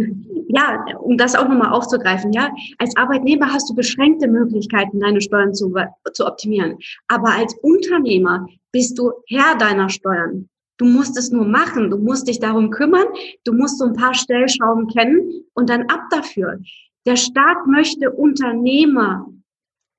Ja, 0.49 0.87
um 1.01 1.19
das 1.19 1.35
auch 1.35 1.49
nochmal 1.49 1.73
aufzugreifen, 1.73 2.33
ja. 2.33 2.51
Als 2.79 2.97
Arbeitnehmer 2.97 3.53
hast 3.53 3.69
du 3.69 3.75
beschränkte 3.75 4.27
Möglichkeiten, 4.27 5.01
deine 5.01 5.21
Steuern 5.21 5.53
zu, 5.53 5.75
zu 6.15 6.25
optimieren. 6.25 6.79
Aber 7.09 7.35
als 7.35 7.55
Unternehmer 7.61 8.47
bist 8.73 8.99
du 8.99 9.13
Herr 9.29 9.57
deiner 9.59 9.91
Steuern. 9.91 10.49
Du 10.79 10.87
musst 10.87 11.19
es 11.19 11.31
nur 11.31 11.47
machen. 11.47 11.91
Du 11.91 11.99
musst 11.99 12.29
dich 12.29 12.39
darum 12.39 12.71
kümmern. 12.71 13.07
Du 13.45 13.53
musst 13.53 13.79
so 13.79 13.85
ein 13.87 13.95
paar 13.95 14.15
Stellschrauben 14.15 14.87
kennen 14.89 15.45
und 15.53 15.69
dann 15.69 15.83
ab 15.91 16.05
dafür. 16.11 16.59
Der 17.07 17.17
Staat 17.17 17.67
möchte 17.67 18.11
Unternehmer 18.11 19.27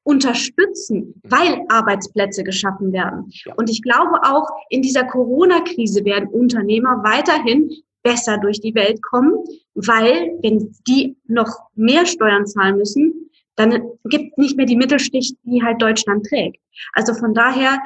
unterstützen, 0.07 1.21
weil 1.23 1.65
Arbeitsplätze 1.67 2.43
geschaffen 2.43 2.93
werden. 2.93 3.29
Und 3.57 3.69
ich 3.69 3.81
glaube 3.81 4.23
auch, 4.23 4.47
in 4.69 4.81
dieser 4.81 5.03
Corona-Krise 5.03 6.05
werden 6.05 6.29
Unternehmer 6.29 7.03
weiterhin 7.03 7.69
besser 8.03 8.37
durch 8.37 8.61
die 8.61 8.73
Welt 8.73 9.03
kommen, 9.03 9.33
weil 9.75 10.31
wenn 10.41 10.73
die 10.87 11.17
noch 11.27 11.49
mehr 11.75 12.05
Steuern 12.05 12.47
zahlen 12.47 12.77
müssen, 12.77 13.29
dann 13.57 13.81
gibt 14.05 14.37
nicht 14.37 14.55
mehr 14.55 14.65
die 14.65 14.77
Mittelschicht, 14.77 15.35
die 15.43 15.61
halt 15.61 15.81
Deutschland 15.81 16.25
trägt. 16.25 16.61
Also 16.93 17.13
von 17.13 17.33
daher 17.33 17.77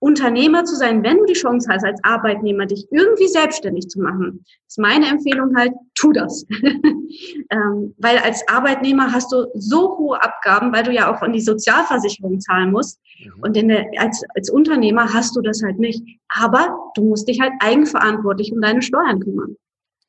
Unternehmer 0.00 0.64
zu 0.64 0.76
sein, 0.76 1.02
wenn 1.02 1.18
du 1.18 1.24
die 1.24 1.32
Chance 1.32 1.68
hast, 1.70 1.84
als 1.84 1.98
Arbeitnehmer 2.04 2.66
dich 2.66 2.86
irgendwie 2.90 3.26
selbstständig 3.26 3.88
zu 3.88 4.00
machen, 4.00 4.44
ist 4.66 4.78
meine 4.78 5.06
Empfehlung 5.06 5.56
halt, 5.56 5.72
tu 5.94 6.12
das. 6.12 6.46
ähm, 7.50 7.94
weil 7.98 8.18
als 8.18 8.46
Arbeitnehmer 8.48 9.12
hast 9.12 9.32
du 9.32 9.46
so 9.54 9.98
hohe 9.98 10.22
Abgaben, 10.22 10.72
weil 10.72 10.84
du 10.84 10.92
ja 10.92 11.12
auch 11.12 11.20
an 11.20 11.32
die 11.32 11.40
Sozialversicherung 11.40 12.38
zahlen 12.40 12.70
musst. 12.70 13.00
Mhm. 13.24 13.42
Und 13.42 13.56
der, 13.56 13.86
als, 13.98 14.22
als 14.36 14.50
Unternehmer 14.50 15.12
hast 15.12 15.34
du 15.34 15.40
das 15.40 15.62
halt 15.64 15.80
nicht. 15.80 16.02
Aber 16.28 16.78
du 16.94 17.02
musst 17.02 17.26
dich 17.26 17.40
halt 17.40 17.52
eigenverantwortlich 17.58 18.52
um 18.52 18.60
deine 18.60 18.82
Steuern 18.82 19.18
kümmern. 19.18 19.56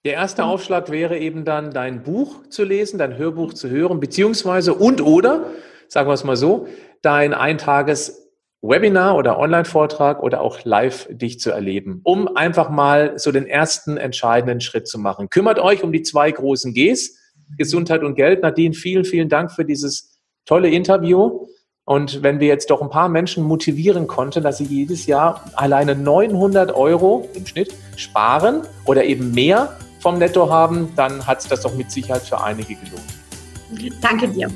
Der 0.05 0.13
erste 0.13 0.45
Aufschlag 0.45 0.91
wäre 0.91 1.17
eben 1.17 1.43
dann, 1.43 1.71
dein 1.71 2.03
Buch 2.03 2.47
zu 2.49 2.63
lesen, 2.63 2.99
dein 2.99 3.17
Hörbuch 3.17 3.53
zu 3.53 3.69
hören, 3.69 3.99
beziehungsweise 3.99 4.73
und 4.73 5.01
oder, 5.01 5.47
sagen 5.89 6.07
wir 6.07 6.13
es 6.13 6.23
mal 6.23 6.37
so, 6.37 6.67
dein 7.01 7.33
Eintages 7.33 8.28
Webinar 8.61 9.15
oder 9.15 9.39
Online-Vortrag 9.39 10.21
oder 10.21 10.41
auch 10.41 10.63
live 10.65 11.07
dich 11.09 11.39
zu 11.39 11.51
erleben, 11.51 12.01
um 12.03 12.35
einfach 12.35 12.69
mal 12.69 13.17
so 13.17 13.31
den 13.31 13.47
ersten 13.47 13.97
entscheidenden 13.97 14.59
Schritt 14.59 14.87
zu 14.87 14.99
machen. 14.99 15.29
Kümmert 15.29 15.59
euch 15.59 15.83
um 15.83 15.91
die 15.91 16.01
zwei 16.01 16.29
großen 16.31 16.73
Gs, 16.73 17.15
Gesundheit 17.57 18.03
und 18.03 18.15
Geld. 18.15 18.41
Nadine, 18.41 18.73
vielen, 18.73 19.05
vielen 19.05 19.29
Dank 19.29 19.51
für 19.51 19.63
dieses 19.63 20.19
tolle 20.45 20.69
Interview. 20.69 21.47
Und 21.85 22.21
wenn 22.21 22.39
wir 22.39 22.47
jetzt 22.47 22.69
doch 22.69 22.81
ein 22.81 22.89
paar 22.89 23.09
Menschen 23.09 23.43
motivieren 23.43 24.07
konnten, 24.07 24.43
dass 24.43 24.57
sie 24.57 24.65
jedes 24.65 25.07
Jahr 25.07 25.43
alleine 25.55 25.95
900 25.95 26.75
Euro 26.75 27.27
im 27.33 27.47
Schnitt 27.47 27.73
sparen 27.95 28.61
oder 28.85 29.05
eben 29.05 29.31
mehr 29.31 29.75
vom 29.99 30.19
Netto 30.19 30.49
haben, 30.49 30.93
dann 30.95 31.25
hat 31.25 31.39
es 31.39 31.47
das 31.47 31.61
doch 31.61 31.73
mit 31.73 31.89
Sicherheit 31.89 32.21
für 32.21 32.43
einige 32.43 32.75
gelohnt. 32.75 33.99
Danke 34.01 34.27
dir. 34.27 34.49